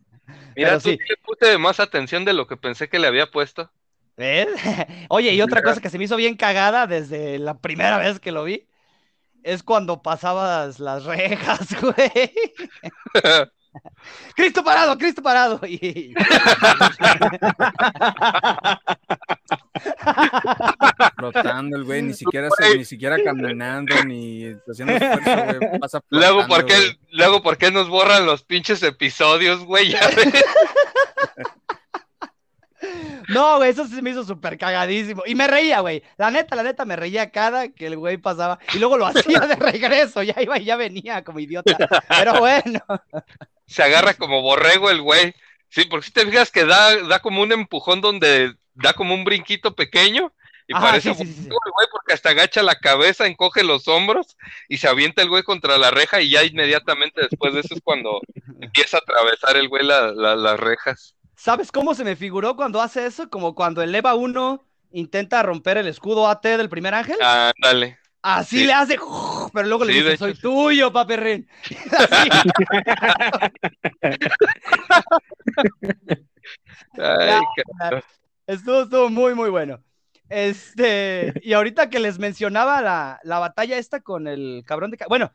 [0.57, 0.99] Mira, tú sí.
[1.09, 3.71] le puse más atención de lo que pensé que le había puesto.
[4.17, 4.49] ¿Ves?
[5.09, 8.33] Oye, y otra cosa que se me hizo bien cagada desde la primera vez que
[8.33, 8.67] lo vi
[9.45, 12.33] es cuando pasabas las rejas, güey.
[14.35, 15.61] Cristo parado, Cristo parado.
[15.65, 16.13] Y...
[21.17, 25.79] Flotando el güey, ni siquiera, se- ni siquiera caminando, ni haciendo esfuerzo, güey.
[25.81, 26.99] Pasa Luego, ¿por qué, güey.
[27.11, 29.91] luego, ¿por qué nos borran los pinches episodios, güey?
[29.91, 30.33] Ya ves.
[33.29, 35.23] No, güey, eso sí me hizo súper cagadísimo.
[35.27, 36.03] Y me reía, güey.
[36.17, 38.59] La neta, la neta, me reía cada que el güey pasaba.
[38.73, 40.23] Y luego lo hacía de regreso.
[40.23, 41.77] Ya iba y ya venía como idiota.
[42.09, 42.81] Pero bueno.
[43.67, 45.35] se agarra como borrego el güey.
[45.69, 49.25] Sí, porque si te fijas que da, da como un empujón donde da como un
[49.25, 50.33] brinquito pequeño
[50.67, 54.37] y Ajá, parece sí, sí, sí, güey porque hasta agacha la cabeza, encoge los hombros
[54.69, 57.81] y se avienta el güey contra la reja y ya inmediatamente después de eso es
[57.83, 58.21] cuando
[58.61, 61.15] empieza a atravesar el güey la- la- las rejas.
[61.37, 63.31] ¿Sabes cómo se me figuró cuando hace eso?
[63.31, 67.17] Como cuando el EVA 1 intenta romper el escudo AT del primer ángel.
[67.23, 67.99] Ah, dale.
[68.21, 68.65] Así sí.
[68.67, 68.99] le hace,
[69.55, 71.49] pero luego le Sí, dice, soy tuyo, paperrín.
[71.97, 72.29] Así.
[76.99, 77.41] Ay,
[78.49, 79.85] Estuvo, estuvo muy, muy bueno.
[80.31, 84.99] Este, y ahorita que les mencionaba la, la batalla esta con el cabrón de...
[85.07, 85.31] Bueno,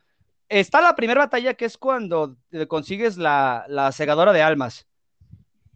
[0.50, 2.36] está la primera batalla que es cuando
[2.68, 4.88] consigues la, la segadora de almas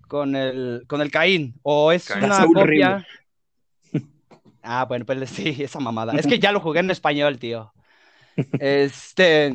[0.07, 2.25] con el, con el Caín, o es Caín.
[2.25, 3.07] una copia...
[4.69, 6.11] Ah, bueno, pues sí, esa mamada.
[6.11, 7.73] Es que ya lo jugué en español, tío.
[8.59, 9.53] Este,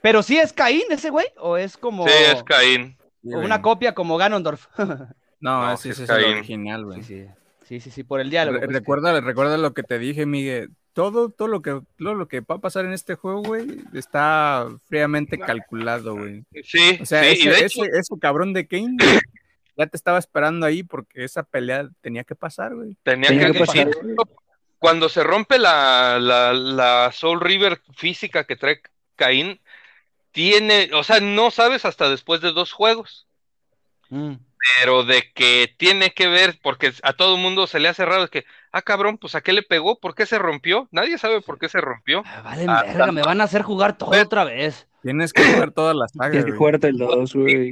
[0.00, 2.96] pero sí es Caín ese güey, o es como Sí, es Caín.
[3.24, 4.68] O una copia como Ganondorf.
[5.46, 7.02] No, No, ese, sí ese es el original, güey.
[7.02, 7.28] Sí, sí,
[7.64, 8.58] sí, sí, sí, por el diálogo.
[8.58, 10.70] Re- pues, que- recuerda, recuerda lo que te dije, Miguel.
[10.92, 14.66] Todo, todo lo que, todo lo que va a pasar en este juego, güey, está
[14.88, 16.44] fríamente calculado, güey.
[16.64, 18.96] Sí, O sea, sí, ese, y de hecho, ese- ese cabrón de Kane
[19.76, 22.96] ya te estaba esperando ahí porque esa pelea tenía que pasar, güey.
[23.02, 23.90] tenía, Tenía que, que pasar.
[24.78, 28.80] cuando se rompe la, la, la Soul River física que trae
[29.16, 29.60] Caín,
[30.32, 33.26] tiene, o sea, no sabes hasta después de dos juegos,
[34.10, 34.34] Mm.
[34.78, 38.24] pero de que tiene que ver, porque a todo el mundo se le hace raro,
[38.24, 41.40] es que, ah, cabrón, pues a qué le pegó, por qué se rompió, nadie sabe
[41.40, 42.22] por qué se rompió.
[42.26, 44.86] Ah, Vale, Ah, verga, me van a hacer jugar todo Pues- otra vez.
[45.02, 46.58] Tienes que jugar todas las sagas, Tienes que güey.
[46.58, 47.70] jugarte el 2, güey.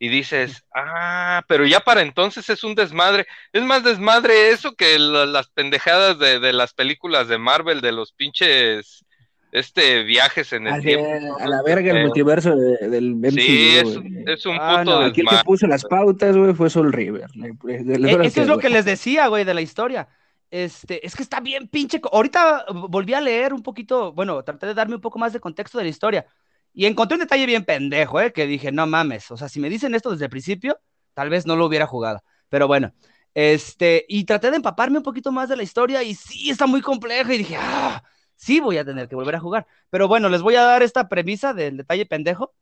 [0.00, 3.26] Y dices, ah, pero ya para entonces es un desmadre.
[3.52, 7.90] Es más desmadre eso que la- las pendejadas de, de las películas de Marvel, de
[7.90, 9.04] los pinches
[9.52, 11.36] este viajes en el Así, tiempo.
[11.40, 13.88] a la verga el Eh, multiverso de- del MCU, Sí, es,
[14.26, 17.30] es un Ah, puto no, Aquí el que puso las pautas, güey, fue Soul River.
[17.68, 17.84] Eh,
[18.24, 18.58] Eso es lo güey.
[18.60, 20.08] que les decía, güey, de la historia.
[20.50, 22.00] Este, es que está bien pinche.
[22.10, 25.76] Ahorita volví a leer un poquito, bueno, traté de darme un poco más de contexto
[25.78, 26.26] de la historia.
[26.72, 28.32] Y encontré un detalle bien pendejo, ¿eh?
[28.32, 29.30] Que dije, no mames.
[29.30, 30.78] O sea, si me dicen esto desde el principio,
[31.14, 32.22] tal vez no lo hubiera jugado.
[32.48, 32.92] Pero bueno,
[33.34, 36.80] este, y traté de empaparme un poquito más de la historia y sí, está muy
[36.80, 37.34] compleja.
[37.34, 38.02] Y dije, ah,
[38.38, 39.66] sí voy a tener que volver a jugar.
[39.90, 42.54] Pero bueno, les voy a dar esta premisa del detalle pendejo.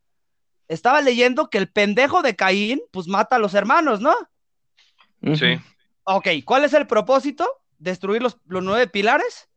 [0.66, 4.14] Estaba leyendo que el pendejo de Caín, pues mata a los hermanos, ¿no?
[5.36, 5.60] Sí.
[6.02, 7.48] Ok, ¿cuál es el propósito?
[7.78, 9.48] ¿Destruir los, los nueve pilares?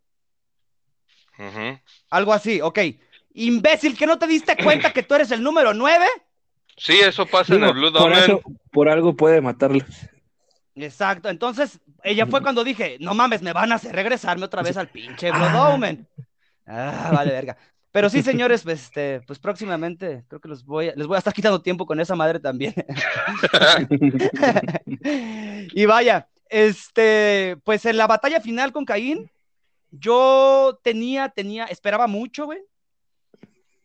[2.10, 2.80] Algo así, ok.
[3.34, 6.06] Imbécil, que no te diste cuenta que tú eres el número nueve?
[6.76, 8.42] Sí, eso pasa en el Blue por,
[8.72, 9.86] por algo puede matarlos.
[10.76, 14.78] Exacto, entonces ella fue cuando dije, no mames, me van a hacer regresarme otra vez
[14.78, 15.70] al pinche Blood Ah.
[15.74, 16.08] Omen.
[16.66, 17.58] Ah, vale, verga.
[17.92, 21.20] Pero sí, señores, pues, este, pues próximamente creo que los voy a- les voy a
[21.20, 22.74] estar quitando tiempo con esa madre también.
[25.74, 29.30] y vaya, este, pues en la batalla final con Caín,
[29.92, 32.60] yo tenía, tenía, esperaba mucho, güey.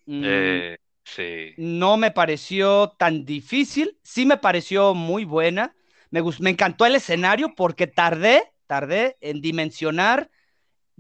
[0.07, 1.55] Mm, Eh, sí.
[1.57, 5.75] no me pareció tan difícil, sí me pareció muy buena.
[6.41, 10.31] Me, encantó el escenario porque tardé, tardé en dimensionar,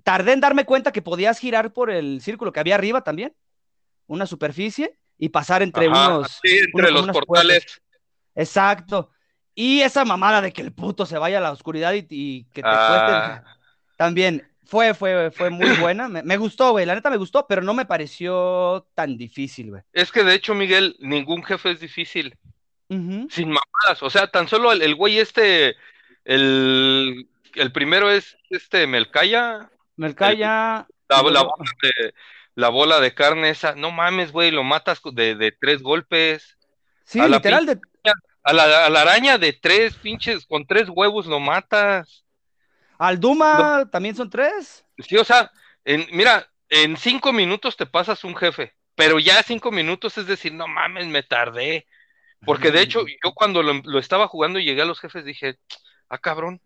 [0.03, 3.33] tardé en darme cuenta que podías girar por el círculo que había arriba también,
[4.07, 6.41] una superficie, y pasar entre Ajá, unos...
[6.43, 7.81] sí, entre los portales.
[8.35, 9.11] Exacto.
[9.55, 12.63] Y esa mamada de que el puto se vaya a la oscuridad y, y que
[12.63, 13.41] te Ah.
[13.45, 13.55] cueste
[13.97, 16.09] también fue, fue, fue muy buena.
[16.09, 16.87] Me, me gustó, güey.
[16.87, 19.83] La neta me gustó, pero no me pareció tan difícil, güey.
[19.93, 22.37] Es que de hecho, Miguel, ningún jefe es difícil.
[23.31, 24.03] Sin mamadas.
[24.03, 25.77] O sea, tan solo el, el güey este,
[26.25, 30.87] el, el primero es este Melcaya, Melcaya.
[31.09, 31.23] la,
[31.83, 32.15] de,
[32.55, 33.75] la bola de carne esa.
[33.75, 36.57] No mames, güey, lo matas de, de tres golpes.
[37.05, 37.67] Sí, a literal.
[37.67, 37.81] De...
[38.47, 42.25] A la, a la araña de tres pinches, con tres huevos lo matas.
[42.99, 44.85] Al Duma también son tres.
[44.99, 45.51] Sí, o sea,
[45.85, 50.53] en, mira, en cinco minutos te pasas un jefe, pero ya cinco minutos es decir,
[50.53, 51.87] no mames, me tardé.
[52.47, 55.59] Porque de hecho, yo cuando lo, lo estaba jugando y llegué a los jefes dije,
[56.09, 56.61] ah, cabrón,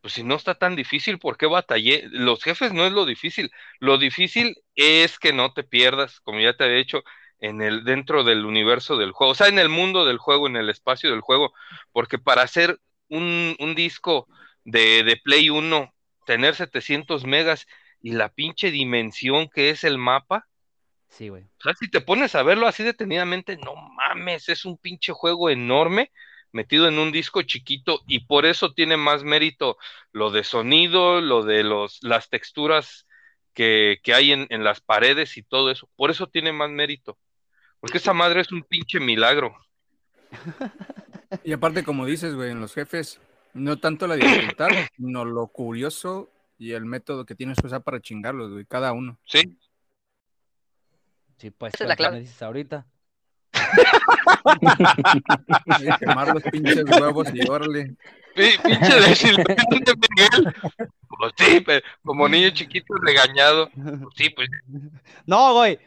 [0.00, 2.04] pues si no está tan difícil, ¿por qué batallé?
[2.10, 3.50] Los jefes no es lo difícil,
[3.80, 7.02] lo difícil es que no te pierdas, como ya te había dicho,
[7.40, 10.56] en el, dentro del universo del juego, o sea, en el mundo del juego, en
[10.56, 11.52] el espacio del juego,
[11.92, 12.78] porque para hacer
[13.08, 14.28] un, un disco
[14.64, 15.92] de, de Play 1,
[16.24, 17.66] tener 700 megas
[18.00, 20.46] y la pinche dimensión que es el mapa,
[21.08, 21.44] Sí, güey.
[21.44, 25.48] o sea, si te pones a verlo así detenidamente, no mames, es un pinche juego
[25.48, 26.10] enorme
[26.52, 29.76] metido en un disco chiquito y por eso tiene más mérito
[30.12, 33.06] lo de sonido, lo de los, las texturas
[33.54, 35.88] que, que hay en, en las paredes y todo eso.
[35.96, 37.18] Por eso tiene más mérito.
[37.80, 39.56] Porque esa madre es un pinche milagro.
[41.44, 43.20] Y aparte, como dices, güey, en los jefes,
[43.52, 48.00] no tanto la dificultad, sino lo curioso y el método que tienes que usar para
[48.00, 49.18] chingarlos, güey, cada uno.
[49.24, 49.58] ¿Sí?
[51.38, 51.74] Sí, pues.
[51.74, 52.14] Esa es la ¿cuál clave.
[52.16, 52.86] me dices ahorita?
[55.98, 57.94] Quemar los pinches huevos y órale.
[58.34, 60.54] Pi- Pinche Miguel.
[61.18, 63.70] Pues sí, pero como niño chiquito regañado.
[63.70, 64.48] Pues sí, pues
[65.26, 65.78] No, güey.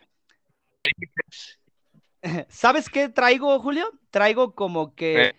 [2.49, 3.91] ¿Sabes qué traigo, Julio?
[4.09, 5.35] Traigo como que, Eh.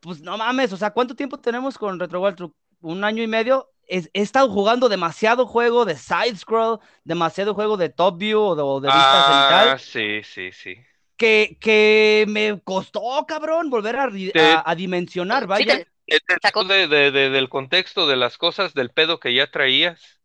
[0.00, 2.52] pues no mames, o sea, ¿cuánto tiempo tenemos con Retro World Tour?
[2.80, 3.70] Un año y medio.
[3.88, 8.54] Es- he estado jugando demasiado juego de side scroll, demasiado juego de top view o
[8.56, 10.76] de, o de vista Ah, cenital, sí, sí, sí.
[11.16, 15.76] que, que me costó, cabrón, volver a, Te- a- a dimensionar, Sí, vaya.
[15.78, 19.34] te- Eh, te Sacó- de, de- de- del contexto de las cosas, del pedo que
[19.34, 20.20] ya traías.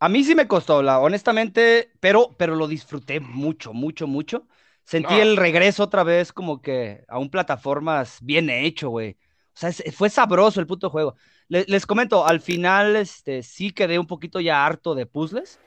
[0.00, 4.48] A mí sí me costó, la, honestamente, pero, pero lo disfruté mucho, mucho, mucho.
[4.84, 5.22] Sentí No.
[5.22, 9.12] el regreso otra vez como que a un plataformas bien hecho, güey.
[9.54, 11.14] O sea, es- fue sabroso el puto juego.
[11.52, 15.60] Le- les comento, al final, este, sí quedé un poquito ya harto de puzzles.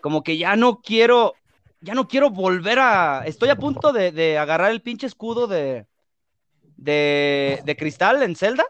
[0.00, 1.34] Como que ya no quiero,
[1.80, 3.24] ya no quiero volver a...
[3.26, 5.86] Estoy a punto de, de agarrar el pinche escudo de,
[6.76, 8.64] de, de cristal en Zelda,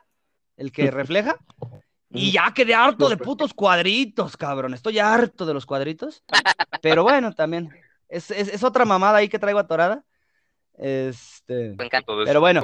[0.57, 1.37] el que refleja.
[2.11, 4.73] Y ya quedé harto de putos cuadritos, cabrón.
[4.73, 6.25] Estoy harto de los cuadritos.
[6.81, 7.69] Pero bueno, también.
[8.09, 10.03] Es, es- es otra mamada ahí que traigo atorada.
[10.79, 11.75] Este.
[12.25, 12.63] Pero bueno.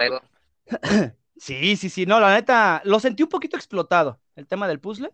[1.41, 2.07] sí, sí, sí.
[2.07, 5.11] No, la neta, lo sentí un poquito explotado, el tema del puzzle.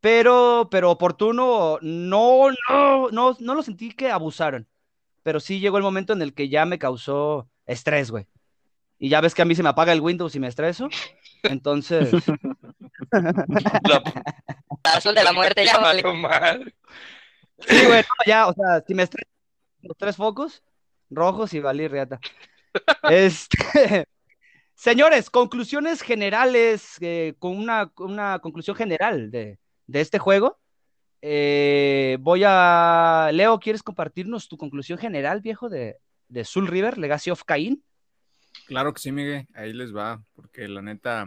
[0.00, 4.66] Pero, pero oportuno, no, no, no, no lo sentí que abusaron.
[5.22, 8.26] Pero sí llegó el momento en el que ya me causó estrés, güey.
[8.98, 10.88] Y ya ves que a mí se me apaga el Windows y me estreso.
[11.42, 12.10] Entonces,
[14.84, 16.02] La azul de la muerte ya vale.
[17.58, 19.28] Sí, güey, no, ya, o sea, si me estreso
[19.82, 20.62] los tres focos
[21.10, 22.20] rojos y valí reata.
[23.10, 24.06] Este,
[24.80, 30.58] señores, conclusiones generales, eh, con una, una conclusión general de, de este juego.
[31.20, 33.30] Eh, voy a.
[33.32, 37.84] Leo, ¿quieres compartirnos tu conclusión general, viejo, de, de Soul River, Legacy of Cain?
[38.66, 41.26] Claro que sí, Miguel, ahí les va, porque la neta,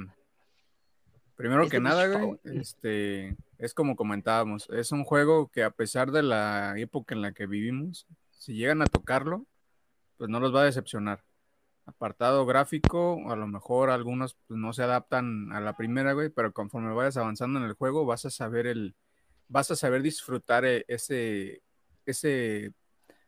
[1.35, 6.23] primero que nada, güey, este, es como comentábamos, es un juego que a pesar de
[6.23, 9.45] la época en la que vivimos, si llegan a tocarlo,
[10.17, 11.23] pues no los va a decepcionar.
[11.85, 16.53] Apartado gráfico, a lo mejor algunos pues, no se adaptan a la primera, güey, pero
[16.53, 18.95] conforme vayas avanzando en el juego, vas a saber el,
[19.49, 21.61] vas a saber disfrutar eh, ese,
[22.05, 22.73] ese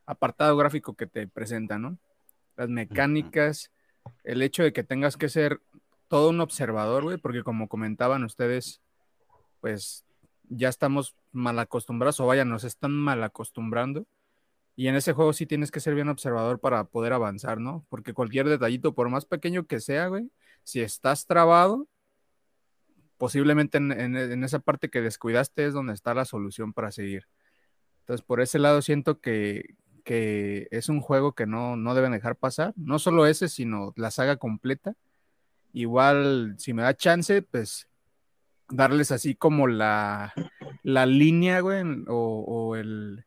[0.06, 1.98] apartado gráfico que te presenta, ¿no?
[2.56, 3.72] Las mecánicas,
[4.24, 5.62] el hecho de que tengas que ser
[6.08, 8.82] todo un observador, güey, porque como comentaban ustedes,
[9.60, 10.06] pues
[10.50, 14.06] ya estamos mal acostumbrados, o vaya, nos están mal acostumbrando.
[14.76, 17.86] Y en ese juego sí tienes que ser bien observador para poder avanzar, ¿no?
[17.90, 20.30] Porque cualquier detallito, por más pequeño que sea, güey,
[20.64, 21.88] si estás trabado,
[23.18, 27.28] posiblemente en, esa parte que descuidaste es donde está la solución para seguir.
[28.02, 32.36] Entonces, por ese lado siento que, que es un juego que no, no deben dejar
[32.36, 32.74] pasar.
[32.76, 34.96] No solo ese, sino la saga completa.
[35.72, 37.88] Igual, si me da chance, pues
[38.70, 40.34] darles así como la,
[40.84, 43.26] la línea, güey, o el,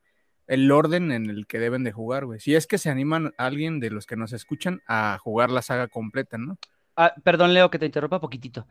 [0.48, 2.40] el orden en el que deben de jugar, güey.
[2.40, 5.86] Si es que se animan alguien de los que nos escuchan a jugar la saga
[5.88, 6.58] completa, ¿no?
[6.96, 8.66] Ah, perdón, Leo, que te interrumpa poquitito.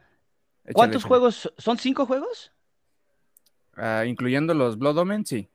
[0.63, 1.07] Échale, ¿Cuántos échale.
[1.09, 1.53] juegos?
[1.57, 2.51] ¿Son cinco juegos?
[3.75, 5.49] Ah, incluyendo los Blood Omen, sí.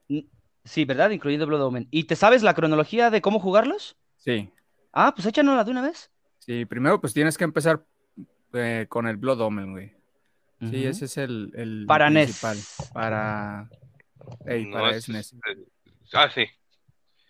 [0.64, 1.10] Sí, ¿verdad?
[1.10, 1.88] Incluyendo Blood Omen.
[1.90, 3.96] ¿Y te sabes la cronología de cómo jugarlos?
[4.16, 4.48] Sí.
[4.92, 6.10] Ah, pues échanosla de una vez.
[6.38, 7.84] Sí, primero pues tienes que empezar
[8.52, 9.92] eh, con el Blood Omen, güey.
[10.60, 12.26] Sí, ese es el, el Para NES.
[12.40, 12.92] principal.
[12.94, 13.68] Para.
[14.46, 15.34] Ey, No, para es- SNES.
[16.14, 16.46] Ah, sí.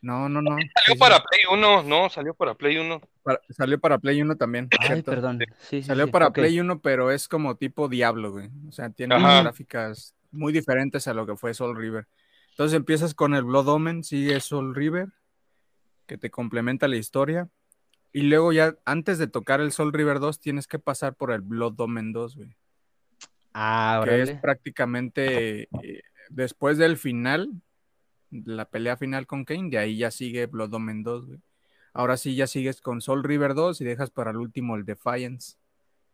[0.00, 0.50] No, no, no.
[0.50, 3.00] Salió sí, para Play 1, no, salió para Play 1.
[3.22, 4.68] para- salió para Play 1 también.
[4.80, 5.10] Ay, ¿cierto?
[5.12, 5.38] perdón.
[5.60, 6.32] Sí, sí, Salió sí, para.
[6.32, 8.50] Play 1, pero es como tipo Diablo, güey.
[8.68, 9.42] O sea, tiene Ajá.
[9.42, 12.08] gráficas muy diferentes a lo que fue Soul River.
[12.50, 15.08] Entonces empiezas con el Blood Omen, sigue Soul River,
[16.06, 17.48] que te complementa la historia.
[18.12, 21.40] Y luego ya, antes de tocar el Soul River 2, tienes que pasar por el
[21.42, 22.54] Blood Omen 2, güey.
[23.54, 27.50] Ah, que es prácticamente eh, después del final,
[28.32, 31.38] la pelea final con Kane, de ahí ya sigue Blood Omen 2, güey.
[31.92, 35.56] Ahora sí ya sigues con Soul River 2 y dejas para el último el Defiance,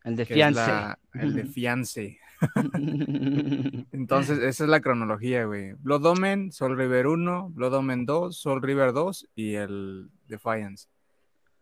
[0.05, 0.61] El de que es fiance.
[0.61, 2.19] la- el de Fiance.
[3.93, 5.73] Entonces, esa es la cronología, güey.
[5.75, 10.89] Blood Omen, Soul River 1, Blood Omen 2, Soul River 2 y el Defiance.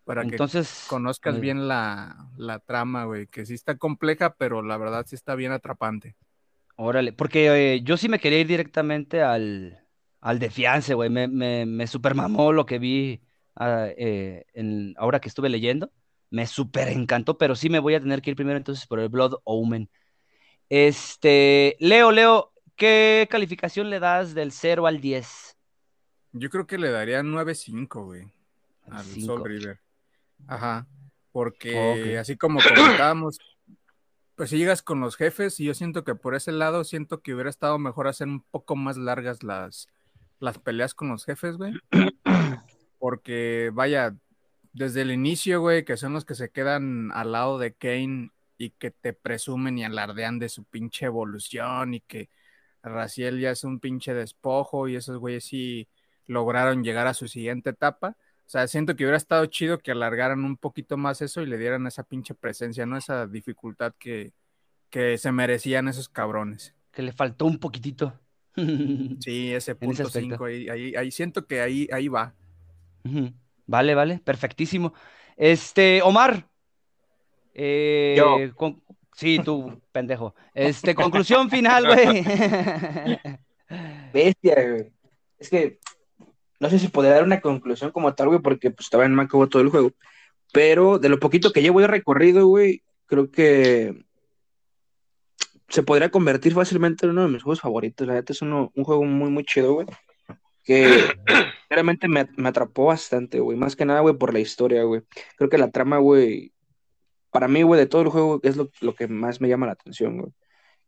[0.04, 0.86] Para que Entonces.
[0.88, 5.14] conozcas eh, bien la, la trama, güey, que sí está compleja, pero la verdad sí
[5.16, 6.14] está bien atrapante.
[6.76, 9.80] Órale, porque eh, yo sí me quería ir directamente al,
[10.20, 11.10] al de fiance, güey.
[11.10, 13.22] Me, me, me super mamó lo que vi
[13.54, 15.90] ah, eh, en, ahora que estuve leyendo.
[16.30, 19.08] Me super encantó, pero sí me voy a tener que ir primero entonces por el
[19.08, 19.88] Blood Omen.
[20.68, 25.56] Este, Leo, Leo, ¿qué calificación le das del 0 al 10?
[26.32, 28.32] Yo creo que le daría 9.5, güey.
[28.90, 29.04] al.
[29.04, 29.80] Soul River.
[30.46, 30.86] Ajá,
[31.32, 33.38] porque así como comentábamos,
[34.34, 37.34] pues si llegas con los jefes y yo siento que por ese lado siento que
[37.34, 39.88] hubiera estado mejor hacer un poco más largas las,
[40.38, 41.74] las peleas con los jefes, güey.
[42.98, 44.16] Porque vaya,
[44.72, 48.70] desde el inicio, güey, que son los que se quedan al lado de Kane y
[48.70, 52.30] que te presumen y alardean de su pinche evolución y que
[52.82, 55.88] Raciel ya es un pinche despojo y esos güeyes sí
[56.26, 58.16] lograron llegar a su siguiente etapa.
[58.46, 61.58] O sea, siento que hubiera estado chido que alargaran un poquito más eso y le
[61.58, 62.96] dieran esa pinche presencia, ¿no?
[62.96, 64.32] Esa dificultad que,
[64.88, 66.74] que se merecían esos cabrones.
[66.92, 68.18] Que le faltó un poquitito.
[69.20, 70.30] Sí, ese punto aspecto.
[70.30, 72.34] 5, ahí, ahí, ahí siento que ahí, ahí va.
[73.66, 74.92] Vale, vale, perfectísimo.
[75.36, 76.48] Este, Omar.
[77.54, 78.54] eh, Yo.
[78.56, 78.82] con-
[79.14, 80.34] Sí, tú, pendejo.
[80.54, 82.22] Este, conclusión final, güey.
[84.12, 84.92] Bestia, güey.
[85.38, 85.78] Es que
[86.60, 89.22] no sé si podría dar una conclusión como tal, güey, porque pues todavía no me
[89.22, 89.92] acabó todo el juego.
[90.52, 94.04] Pero de lo poquito que llevo de recorrido, güey, creo que
[95.68, 98.06] se podría convertir fácilmente en uno de mis juegos favoritos.
[98.06, 99.86] La neta es uno- un juego muy, muy chido, güey.
[100.64, 100.86] Que
[101.70, 103.56] realmente me, me atrapó bastante, güey.
[103.56, 105.02] Más que nada, güey, por la historia, güey.
[105.36, 106.52] Creo que la trama, güey,
[107.30, 109.72] para mí, güey, de todo el juego es lo, lo que más me llama la
[109.72, 110.32] atención, güey.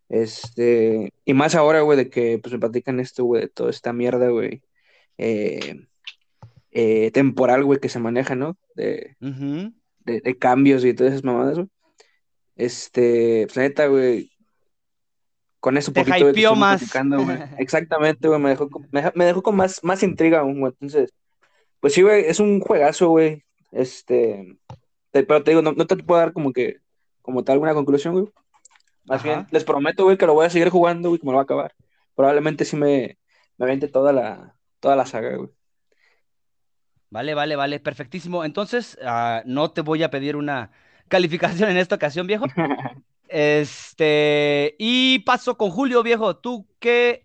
[0.08, 3.92] Este, y más ahora, güey, de que pues me platican esto, güey, de toda esta
[3.92, 4.62] mierda, güey,
[5.18, 5.86] eh,
[6.70, 8.56] eh, temporal, güey, que se maneja, ¿no?
[8.74, 9.16] De,
[10.06, 11.68] de, de cambios y todas esas mamadas, güey.
[12.56, 14.30] Este, pues, la neta, güey,
[15.60, 16.82] con eso Te poquito hypeó más.
[17.58, 20.72] Exactamente, güey, me dejó, con- me, dejó con más, más intriga aún, güey.
[20.72, 21.12] Entonces,
[21.80, 23.44] pues sí, güey, es un juegazo, güey.
[23.72, 24.58] Este,
[25.10, 26.78] te- pero te digo, no, no te puedo dar como que,
[27.22, 28.26] como tal, una conclusión, güey.
[29.04, 29.28] Más Ajá.
[29.28, 31.42] bien, les prometo, güey, que lo voy a seguir jugando, güey, que me lo va
[31.42, 31.74] a acabar.
[32.14, 33.18] Probablemente sí me,
[33.56, 35.50] me aviente toda la, toda la saga, güey.
[37.10, 38.44] Vale, vale, vale, perfectísimo.
[38.44, 40.70] Entonces, ah, no te voy a pedir una
[41.08, 42.46] calificación en esta ocasión, viejo.
[43.28, 46.36] Este, y paso con Julio, viejo.
[46.36, 47.24] ¿Tú qué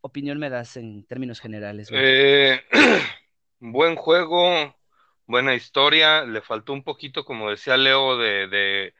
[0.00, 1.88] opinión me das en términos generales?
[1.92, 2.60] Eh,
[3.60, 4.76] buen juego,
[5.26, 6.24] buena historia.
[6.24, 8.92] Le faltó un poquito, como decía Leo, de,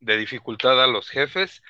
[0.00, 1.62] dificultad a los jefes.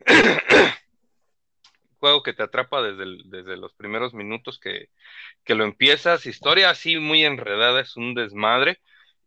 [2.00, 4.90] Juego que te atrapa desde, desde los primeros minutos que,
[5.44, 6.26] que lo empiezas.
[6.26, 8.80] Historia así muy enredada, es un desmadre.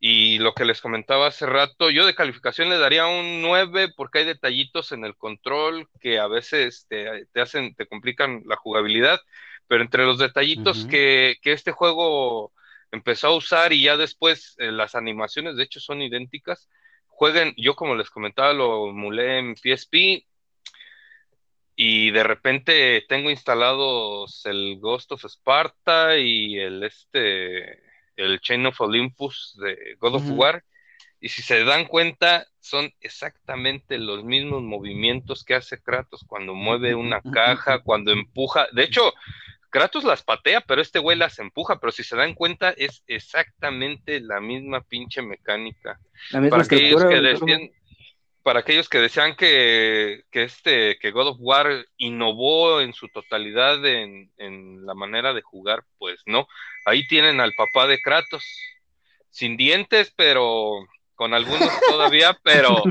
[0.03, 4.19] Y lo que les comentaba hace rato, yo de calificación le daría un 9 porque
[4.19, 9.21] hay detallitos en el control que a veces te, te hacen, te complican la jugabilidad,
[9.67, 12.51] pero entre los detallitos que, que este juego
[12.91, 16.67] empezó a usar y ya después eh, las animaciones de hecho son idénticas,
[17.05, 20.25] jueguen, yo como les comentaba, lo emulé en PSP
[21.75, 28.79] y de repente tengo instalados el Ghost of Sparta y el este el Chain of
[28.81, 30.29] Olympus de God of.
[30.31, 30.63] War
[31.19, 36.95] y si se dan cuenta son exactamente los mismos movimientos que hace Kratos cuando mueve
[36.95, 39.13] una caja, cuando empuja, de hecho
[39.69, 44.19] Kratos las patea, pero este güey las empuja, pero si se dan cuenta es exactamente
[44.19, 45.97] la misma pinche mecánica.
[46.31, 47.69] La misma para aquellos que decían,
[48.43, 53.85] para aquellos que decían que, que este, que God of War innovó en su totalidad
[53.85, 56.47] en, en la manera de jugar, pues no.
[56.85, 58.43] Ahí tienen al papá de Kratos,
[59.29, 62.83] sin dientes, pero con algunos todavía, pero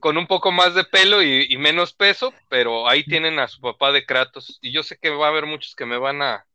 [0.00, 3.60] con un poco más de pelo y, y menos peso, pero ahí tienen a su
[3.60, 4.58] papá de Kratos.
[4.62, 6.46] Y yo sé que va a haber muchos que me van a,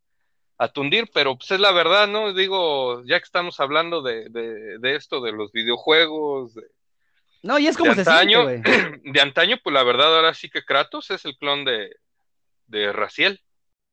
[0.57, 2.33] a tundir, pero pues es la verdad, ¿no?
[2.33, 6.63] Digo, ya que estamos hablando de, de, de esto, de los videojuegos, de,
[7.45, 10.49] No, y es como de se antaño, siente, de antaño, pues la verdad ahora sí
[10.49, 11.95] que Kratos es el clon de,
[12.65, 13.39] de Raciel.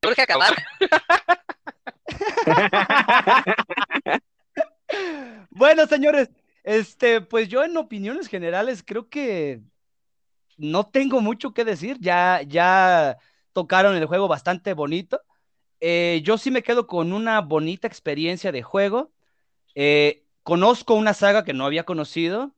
[0.06, 0.54] Urge acabar.
[5.50, 6.30] Bueno, señores,
[6.64, 9.60] este, pues yo en opiniones generales creo que
[10.58, 11.96] no tengo mucho que decir.
[12.00, 13.16] Ya, ya
[13.52, 15.22] tocaron el juego bastante bonito.
[15.80, 19.12] Eh, yo sí me quedo con una bonita experiencia de juego.
[19.74, 22.52] Eh, conozco una saga que no había conocido.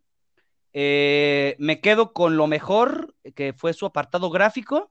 [0.75, 4.91] Eh, me quedo con lo mejor, que fue su apartado gráfico.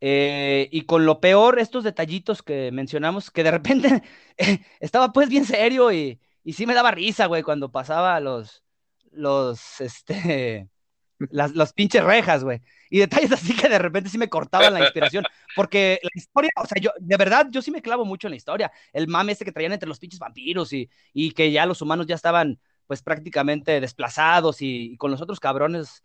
[0.00, 4.02] Eh, y con lo peor, estos detallitos que mencionamos, que de repente
[4.80, 8.64] estaba pues bien serio y, y sí me daba risa, güey, cuando pasaba los,
[9.12, 10.70] los, este,
[11.30, 12.60] las, los pinches rejas, güey.
[12.88, 15.24] Y detalles así que de repente sí me cortaban la inspiración,
[15.54, 18.36] porque la historia, o sea, yo, de verdad, yo sí me clavo mucho en la
[18.36, 18.72] historia.
[18.92, 22.06] El mame este que traían entre los pinches vampiros y, y que ya los humanos
[22.06, 22.58] ya estaban,
[22.90, 26.02] pues, prácticamente desplazados y, con los otros cabrones.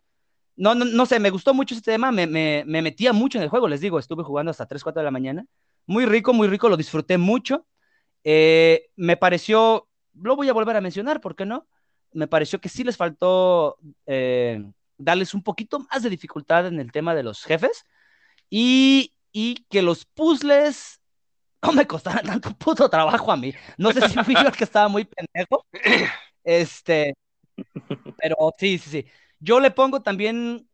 [0.54, 3.42] No, no, no sé, me gustó mucho ese tema, me, me, me metía mucho en
[3.42, 5.44] el juego, les digo, estuve jugando hasta 3, 4 de la mañana.
[5.86, 7.66] Muy rico, muy rico, lo disfruté mucho.
[8.22, 9.88] Eh, me pareció
[10.22, 11.66] lo voy a volver a mencionar, ¿por qué no?
[12.12, 14.64] Me pareció que sí les faltó eh,
[14.96, 17.84] darles un poquito más de dificultad en el tema de los jefes
[18.48, 21.00] y, y que los puzzles
[21.62, 23.52] no me costaran tanto puto trabajo a mí.
[23.76, 25.66] No sé si fui yo que estaba muy pendejo.
[26.46, 27.14] Este,
[28.18, 29.06] pero sí, sí, sí.
[29.40, 30.68] Yo le pongo también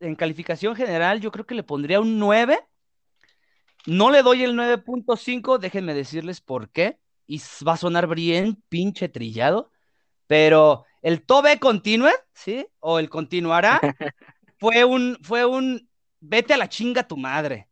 [0.00, 2.58] en calificación general, yo creo que le pondría un 9.
[3.86, 6.98] No le doy el 9.5, déjenme decirles por qué.
[7.26, 9.70] Y va a sonar bien pinche trillado,
[10.26, 12.66] pero el Tobe Continue, ¿sí?
[12.80, 13.80] O el continuará,
[14.60, 17.67] fue un, fue un, vete a la chinga tu madre.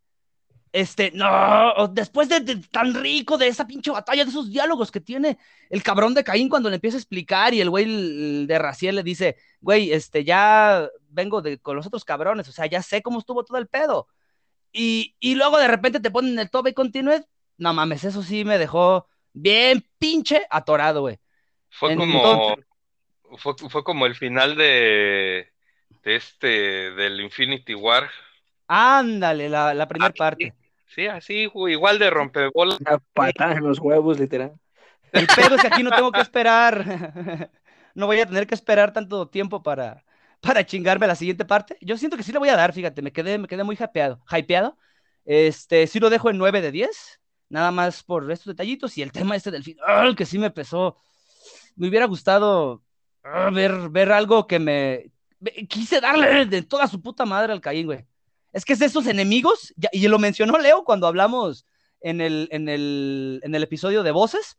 [0.77, 5.01] Este, no, después de, de, tan rico de esa pinche batalla, de esos diálogos que
[5.01, 5.39] tiene
[5.71, 9.03] el cabrón de Caín cuando le empieza a explicar y el güey de Raciel le
[9.03, 13.21] dice, güey, este, ya vengo de, con los otros cabrones, o sea, ya sé cómo
[13.21, 14.07] estuvo todo el pedo.
[14.71, 17.25] Y, y luego de repente te ponen el tope y continúe,
[17.57, 21.19] no mames, eso sí me dejó bien pinche atorado, güey.
[21.71, 25.51] Fue Entonces- como, fue, fue como el final de,
[26.03, 28.11] de este, del Infinity War.
[28.69, 30.53] Ándale, la, la primera parte.
[30.87, 32.79] Sí, así, igual de rompebolas.
[32.81, 34.53] Una patada en los huevos, literal.
[35.13, 37.51] El pedo es que aquí no tengo que esperar.
[37.95, 40.05] No voy a tener que esperar tanto tiempo para,
[40.43, 41.79] para chingarme la siguiente parte.
[41.81, 44.21] Yo siento que sí le voy a dar, fíjate, me quedé, me quedé muy hypeado.
[44.31, 44.77] hypeado.
[45.25, 49.13] Este, sí lo dejo en 9 de 10, nada más por estos detallitos y el
[49.13, 50.99] tema este del final, que sí me pesó.
[51.75, 52.83] Me hubiera gustado
[53.25, 55.11] ah, ver, ver algo que me...
[55.41, 58.05] me- Quise darle de toda su puta madre al Caín, güey.
[58.57, 61.67] Es que es de esos enemigos, y lo mencionó Leo cuando hablamos
[62.01, 64.57] en el, en el, en el episodio de voces.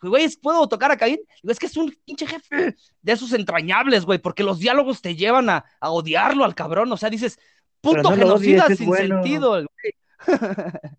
[0.00, 1.20] Güey, ¿puedo tocar a Caín?
[1.42, 5.50] Es que es un pinche jefe de esos entrañables, güey, porque los diálogos te llevan
[5.50, 6.90] a, a odiarlo al cabrón.
[6.90, 7.38] O sea, dices,
[7.82, 9.16] puto no genocida odies, sin bueno.
[9.16, 9.66] sentido, güey.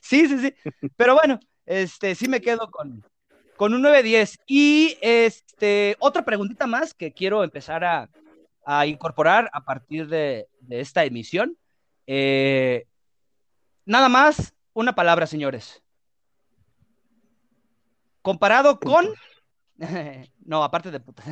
[0.00, 0.54] sí, sí, sí.
[0.96, 3.06] Pero bueno, este, sí me quedo con,
[3.56, 4.40] con un 9-10.
[4.48, 8.10] Y este, otra preguntita más que quiero empezar a,
[8.64, 11.56] a incorporar a partir de, de esta emisión.
[12.06, 12.86] Eh,
[13.84, 15.82] nada más, una palabra, señores.
[18.22, 19.08] Comparado con.
[20.44, 21.22] no, aparte de puta.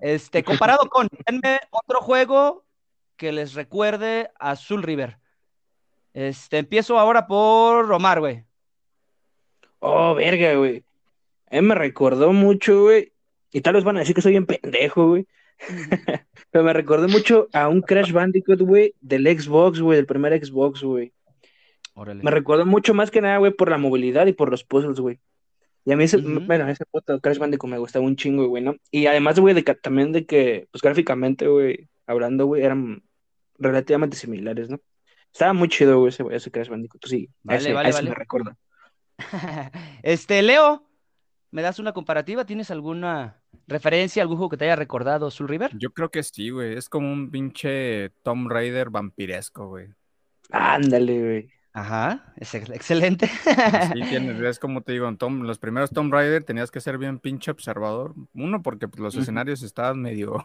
[0.00, 1.08] Este, comparado con.
[1.26, 2.64] Denme otro juego
[3.16, 5.18] que les recuerde a Soul River.
[6.12, 8.44] Este, empiezo ahora por Omar, güey.
[9.78, 10.84] Oh, verga, güey.
[11.50, 13.12] Mí me recordó mucho, güey.
[13.50, 15.26] Y tal vez van a decir que soy bien pendejo, güey.
[16.50, 20.82] Pero me recordó mucho a un Crash Bandicoot, güey, del Xbox, güey, del primer Xbox,
[20.82, 21.12] güey.
[22.22, 25.20] Me recordó mucho más que nada, güey, por la movilidad y por los puzzles, güey.
[25.84, 26.40] Y a mí, ese, Ujú.
[26.46, 28.76] bueno, ese puto Crash Bandicoot me gustaba un chingo, güey, ¿no?
[28.90, 33.02] Y además, güey, de que, también de que, pues gráficamente, güey, hablando, güey, eran
[33.58, 34.80] relativamente similares, ¿no?
[35.32, 37.04] Estaba muy chido, güey, ese, ese Crash Bandicoot.
[37.06, 38.10] Sí, Vale, ese, vale, ese vale.
[38.10, 38.56] me recuerda.
[40.02, 40.86] Este, Leo,
[41.52, 42.44] ¿me das una comparativa?
[42.44, 45.70] ¿Tienes alguna referencia, algún juego que te haya recordado Soul River?
[45.78, 46.76] Yo creo que sí, güey.
[46.76, 49.88] Es como un pinche Tomb Raider vampiresco, güey.
[50.50, 51.50] Ándale, güey.
[51.74, 53.30] Ajá, es ex- excelente.
[53.94, 56.98] Sí, tienes, es como te digo, en Tom- los primeros Tomb Raider tenías que ser
[56.98, 58.14] bien pinche observador.
[58.34, 60.44] Uno, porque pues, los escenarios estaban medio,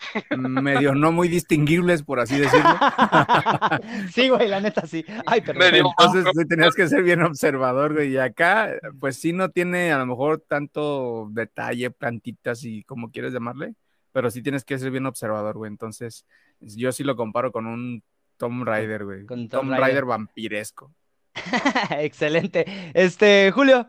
[0.36, 2.68] medio no muy distinguibles, por así decirlo.
[4.12, 5.04] sí, güey, la neta sí.
[5.26, 5.70] Ay, perdón.
[5.70, 8.12] Medio- Entonces sí, tenías que ser bien observador, güey.
[8.12, 13.32] Y acá, pues sí no tiene a lo mejor tanto detalle, plantitas y como quieres
[13.32, 13.74] llamarle,
[14.12, 15.70] pero sí tienes que ser bien observador, güey.
[15.70, 16.26] Entonces,
[16.60, 18.02] yo sí lo comparo con un
[18.36, 19.26] Tomb Raider, güey.
[19.26, 19.84] Con Tomb Tomb Raider.
[19.86, 20.94] Raider vampiresco.
[21.98, 22.64] excelente.
[22.94, 23.88] Este, Julio.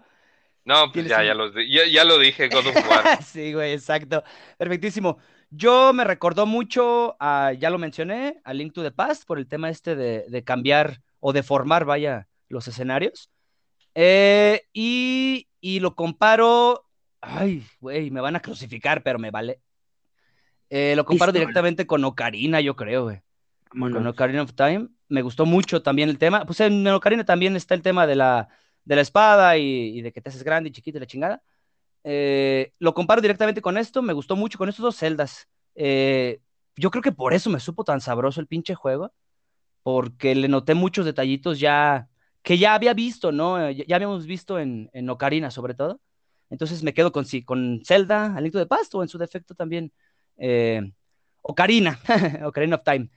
[0.65, 3.23] No, pues ¿Tienes ya, un- ya, los ya, ya lo dije, God of War.
[3.23, 4.23] sí, güey, exacto.
[4.57, 5.17] Perfectísimo.
[5.49, 9.47] Yo me recordó mucho, a, ya lo mencioné, a Link to the Past por el
[9.47, 13.29] tema este de, de cambiar o de formar, vaya, los escenarios.
[13.95, 16.83] Eh, y, y lo comparo,
[17.21, 19.61] ay, güey, me van a crucificar, pero me vale.
[20.69, 21.45] Eh, lo comparo Pistola.
[21.45, 23.21] directamente con Ocarina, yo creo, güey.
[23.71, 23.97] Vámonos.
[23.99, 24.89] Con Ocarina of Time.
[25.09, 26.45] Me gustó mucho también el tema.
[26.45, 28.49] Pues en Ocarina también está el tema de la,
[28.83, 31.43] de la espada y, y de que te haces grande y chiquito y la chingada.
[32.03, 34.01] Eh, lo comparo directamente con esto.
[34.01, 35.47] Me gustó mucho con estos dos celdas.
[35.75, 36.41] Eh,
[36.75, 39.13] yo creo que por eso me supo tan sabroso el pinche juego.
[39.83, 42.09] Porque le noté muchos detallitos ya
[42.43, 43.59] que ya había visto, ¿no?
[43.67, 46.01] Eh, Ya, ya habíamos visto en, en Ocarina, sobre todo.
[46.49, 49.91] Entonces me quedo con, sí, con Zelda, Alito de Pasto, o en su defecto también
[50.37, 50.91] eh,
[51.41, 51.99] Ocarina,
[52.45, 53.09] Ocarina of Time.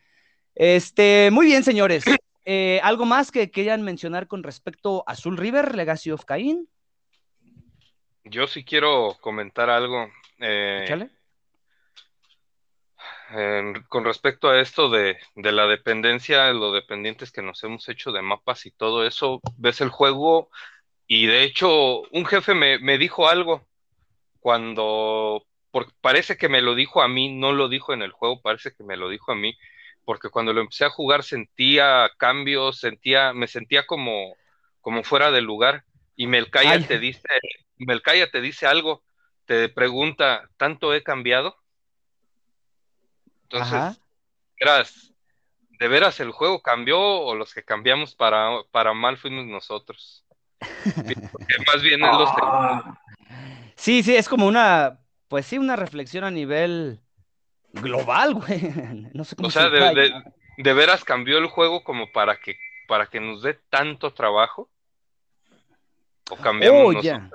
[0.63, 2.05] Este, muy bien, señores.
[2.45, 6.69] Eh, ¿Algo más que quieran mencionar con respecto a Soul River, Legacy of Cain?
[8.25, 10.11] Yo sí quiero comentar algo.
[10.39, 11.09] eh,
[13.89, 18.21] con respecto a esto de, de la dependencia, lo dependientes que nos hemos hecho de
[18.21, 20.51] mapas y todo eso, ves el juego
[21.07, 23.67] y de hecho un jefe me, me dijo algo
[24.41, 28.43] cuando, porque parece que me lo dijo a mí, no lo dijo en el juego,
[28.43, 29.57] parece que me lo dijo a mí,
[30.11, 34.35] porque cuando lo empecé a jugar sentía cambios, sentía, me sentía como,
[34.81, 35.85] como fuera del lugar.
[36.17, 36.85] Y Melcaya Ay.
[36.85, 37.29] te dice,
[37.77, 39.05] Melcaya te dice algo,
[39.45, 41.57] te pregunta, ¿tanto he cambiado?
[43.45, 43.97] Entonces, Ajá.
[44.59, 45.13] verás,
[45.79, 50.25] ¿de veras el juego cambió o los que cambiamos para, para mal fuimos nosotros?
[51.31, 52.99] Porque más bien es los Ah,
[53.77, 54.99] Sí, sí, es como una,
[55.29, 57.01] pues sí, una reflexión a nivel
[57.73, 58.61] global, güey.
[59.15, 60.13] No sé cómo O sea, se de, de-
[60.59, 62.57] de veras cambió el juego como para que,
[62.87, 64.69] para que nos dé tanto trabajo.
[66.31, 67.31] O cambiamos Oh.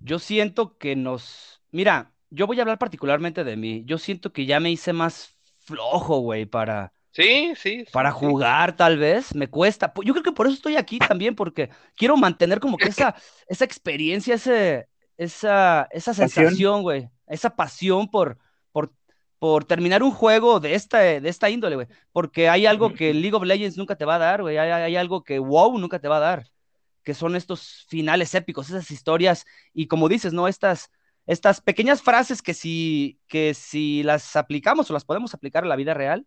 [0.00, 1.62] Yo siento que nos.
[1.70, 3.82] Mira, yo voy a hablar particularmente de mí.
[3.86, 8.18] Yo siento que ya me hice más flojo, güey, para, Sí, sí, sí, para sí.
[8.18, 9.34] jugar, tal vez.
[9.34, 9.92] Me cuesta.
[10.04, 13.14] Yo creo que por eso estoy aquí también, porque quiero mantener como que esa,
[13.48, 17.08] esa experiencia, ese, esa, esa sensación, güey.
[17.26, 18.36] Esa pasión por,
[19.44, 21.86] por, terminar un juego de esta, de esta índole, güey.
[22.12, 24.56] Porque hay algo que League of Legends nunca te va a dar, güey.
[24.56, 26.46] Hay, hay algo que WoW nunca te va a dar.
[27.02, 29.44] Que son estos finales épicos, esas historias.
[29.74, 30.48] Y como dices, ¿no?
[30.48, 30.90] Estas,
[31.26, 35.76] estas pequeñas frases que si, que si las aplicamos o las podemos aplicar a la
[35.76, 36.26] vida real,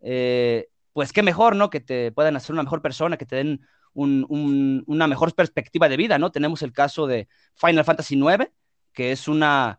[0.00, 1.70] eh, pues qué mejor, ¿no?
[1.70, 3.60] Que te puedan hacer una mejor persona, que te den
[3.92, 6.32] un- un- una mejor perspectiva de vida, ¿no?
[6.32, 8.50] Tenemos el caso de Final Fantasy IX,
[8.92, 9.78] que es una,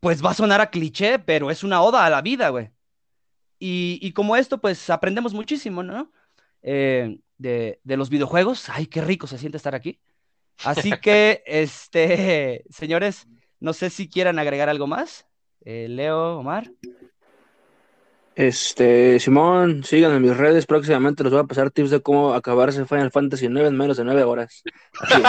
[0.00, 2.70] pues va a sonar a cliché, pero es una oda a la vida, güey.
[3.58, 6.12] Y, y como esto, pues aprendemos muchísimo, ¿no?
[6.62, 8.68] Eh, de, de los videojuegos.
[8.68, 10.00] Ay, qué rico se siente estar aquí.
[10.64, 13.26] Así que, este, señores,
[13.60, 15.26] no sé si quieran agregar algo más.
[15.64, 16.70] Eh, Leo, Omar.
[18.38, 20.64] Este, Simón, sigan en mis redes.
[20.64, 24.04] Próximamente les voy a pasar tips de cómo acabarse Final Fantasy IX en menos de
[24.04, 24.62] nueve horas.
[25.00, 25.20] Así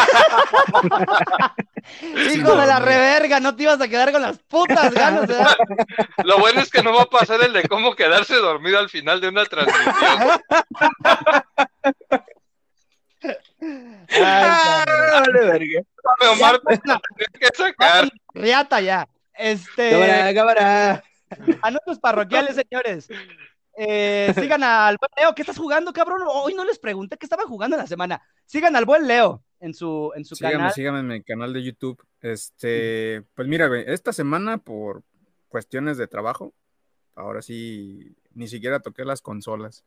[2.22, 2.36] es.
[2.38, 5.58] Hijo de la reverga, no te ibas a quedar con las putas ganas, ¿verdad?
[6.24, 9.20] Lo bueno es que no va a pasar el de cómo quedarse dormido al final
[9.20, 9.96] de una transmisión.
[14.12, 14.86] Ay.
[15.12, 15.82] Vale, verga.
[16.32, 16.94] Omar, tienes
[17.40, 18.08] que sacar.
[18.36, 19.08] Riata ya.
[19.34, 21.04] Este, Cámara, cámara.
[21.62, 23.08] anuncios parroquiales, señores.
[23.78, 25.34] Eh, sigan al buen Leo.
[25.36, 26.22] ¿Qué estás jugando, cabrón?
[26.28, 28.22] Hoy no les pregunté qué estaba jugando en la semana.
[28.46, 30.74] Sigan al buen Leo en su, en su Síganme, canal.
[30.74, 32.04] síganme en mi canal de YouTube.
[32.22, 35.04] Este, pues mira, güey, esta semana por
[35.48, 36.54] cuestiones de trabajo,
[37.16, 39.86] ahora sí, ni siquiera toqué las consolas.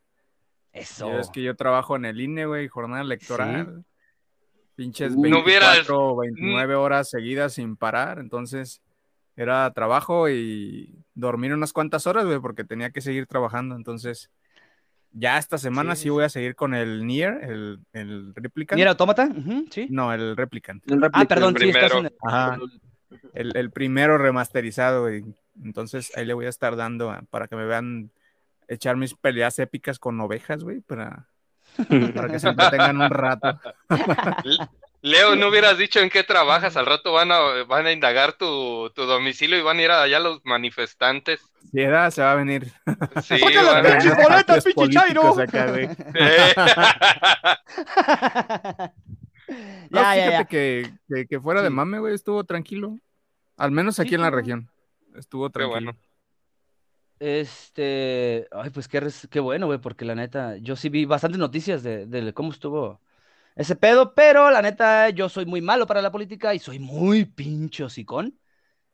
[0.73, 1.11] Eso.
[1.11, 3.85] Ves que yo trabajo en el INE, güey, jornada electoral.
[4.75, 5.31] Pinches Uy.
[5.31, 8.81] 24 No hubieras- o 29 horas seguidas sin parar, entonces
[9.37, 14.31] era trabajo y dormir unas cuantas horas, güey, porque tenía que seguir trabajando, entonces
[15.13, 16.09] ya esta semana sí, Sí.
[16.11, 18.77] voy a seguir con el Nier, el, el Replicant.
[18.77, 19.29] ¿Nier Automata?
[19.71, 19.87] Sí.
[19.91, 20.83] No, el Replicant.
[20.91, 22.59] El Ah, perdón, sí, estás en el- Ajá.
[23.35, 25.23] El, el primero remasterizado, güey.
[25.63, 28.11] Entonces ahí le voy a estar dando a- para que me vean
[28.69, 31.29] echar mis peleas épicas con ovejas, güey, para,
[32.15, 33.61] para que se entretengan un rato.
[35.03, 36.77] Leo, no hubieras dicho en qué trabajas.
[36.77, 40.21] Al rato van a, van a indagar tu, tu domicilio y van a ir allá
[40.21, 41.41] los manifestantes.
[41.73, 42.71] Si era, se va a venir.
[43.23, 45.39] Sí, Saca las pinches boletas, pinche Chairo.
[45.41, 45.89] acá, güey.
[49.91, 50.45] No, ya, fíjate ya.
[50.47, 52.99] Que, que, que fuera de mame, güey, estuvo tranquilo.
[53.57, 54.71] Al menos aquí Sí, en la región.
[55.15, 55.93] Estuvo Qué tranquilo.
[55.93, 55.99] bueno.
[57.19, 61.83] Este, ay, pues qué, qué bueno, güey, porque la neta, yo sí vi bastantes noticias
[61.83, 63.01] de, de cómo estuvo
[63.55, 67.25] ese pedo, pero la neta, yo soy muy malo para la política y soy muy
[67.25, 68.39] pincho hocicón.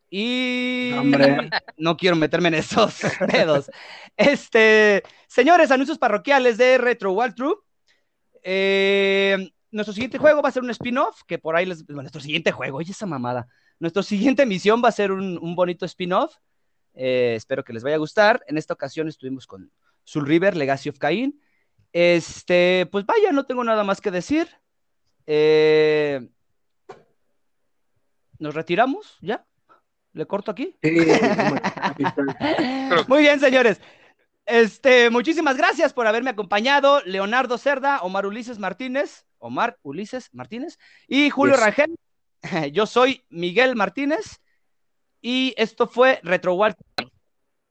[0.09, 1.49] Y Hombre.
[1.77, 2.99] no quiero meterme en esos
[3.31, 3.69] pedos.
[4.17, 7.63] Este, señores, anuncios parroquiales de Retro Walkthrough.
[8.41, 11.85] Eh, nuestro siguiente juego va a ser un spin-off, que por ahí les...
[11.85, 13.47] bueno, nuestro siguiente juego, oye esa mamada.
[13.79, 16.35] Nuestra siguiente misión va a ser un, un bonito spin-off.
[16.95, 18.43] Eh, espero que les vaya a gustar.
[18.47, 19.71] En esta ocasión estuvimos con
[20.03, 21.39] Soul River, Legacy of Cain.
[21.91, 24.47] Este, pues vaya, no tengo nada más que decir.
[25.25, 26.27] Eh,
[28.37, 29.17] ¿Nos retiramos?
[29.21, 29.45] ¿Ya?
[30.13, 30.75] ¿Le corto aquí?
[30.81, 30.89] Sí.
[33.07, 33.79] Muy bien, señores.
[34.45, 37.01] Este, muchísimas gracias por haberme acompañado.
[37.05, 41.63] Leonardo Cerda, Omar Ulises Martínez, Omar Ulises Martínez y Julio Yes.
[41.63, 41.95] Rangel.
[42.73, 44.41] Yo soy Miguel Martínez
[45.21, 46.57] y esto fue Retro.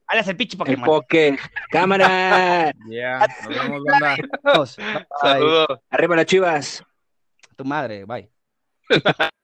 [0.09, 0.85] Alias el pinche El Pokémon.
[0.87, 1.39] poke.
[1.71, 2.73] Cámara.
[2.91, 4.17] Ya, nos vemos, banda.
[5.21, 5.81] Saludos.
[5.91, 6.85] Arriba las chivas.
[7.57, 8.31] Tu madre, bye.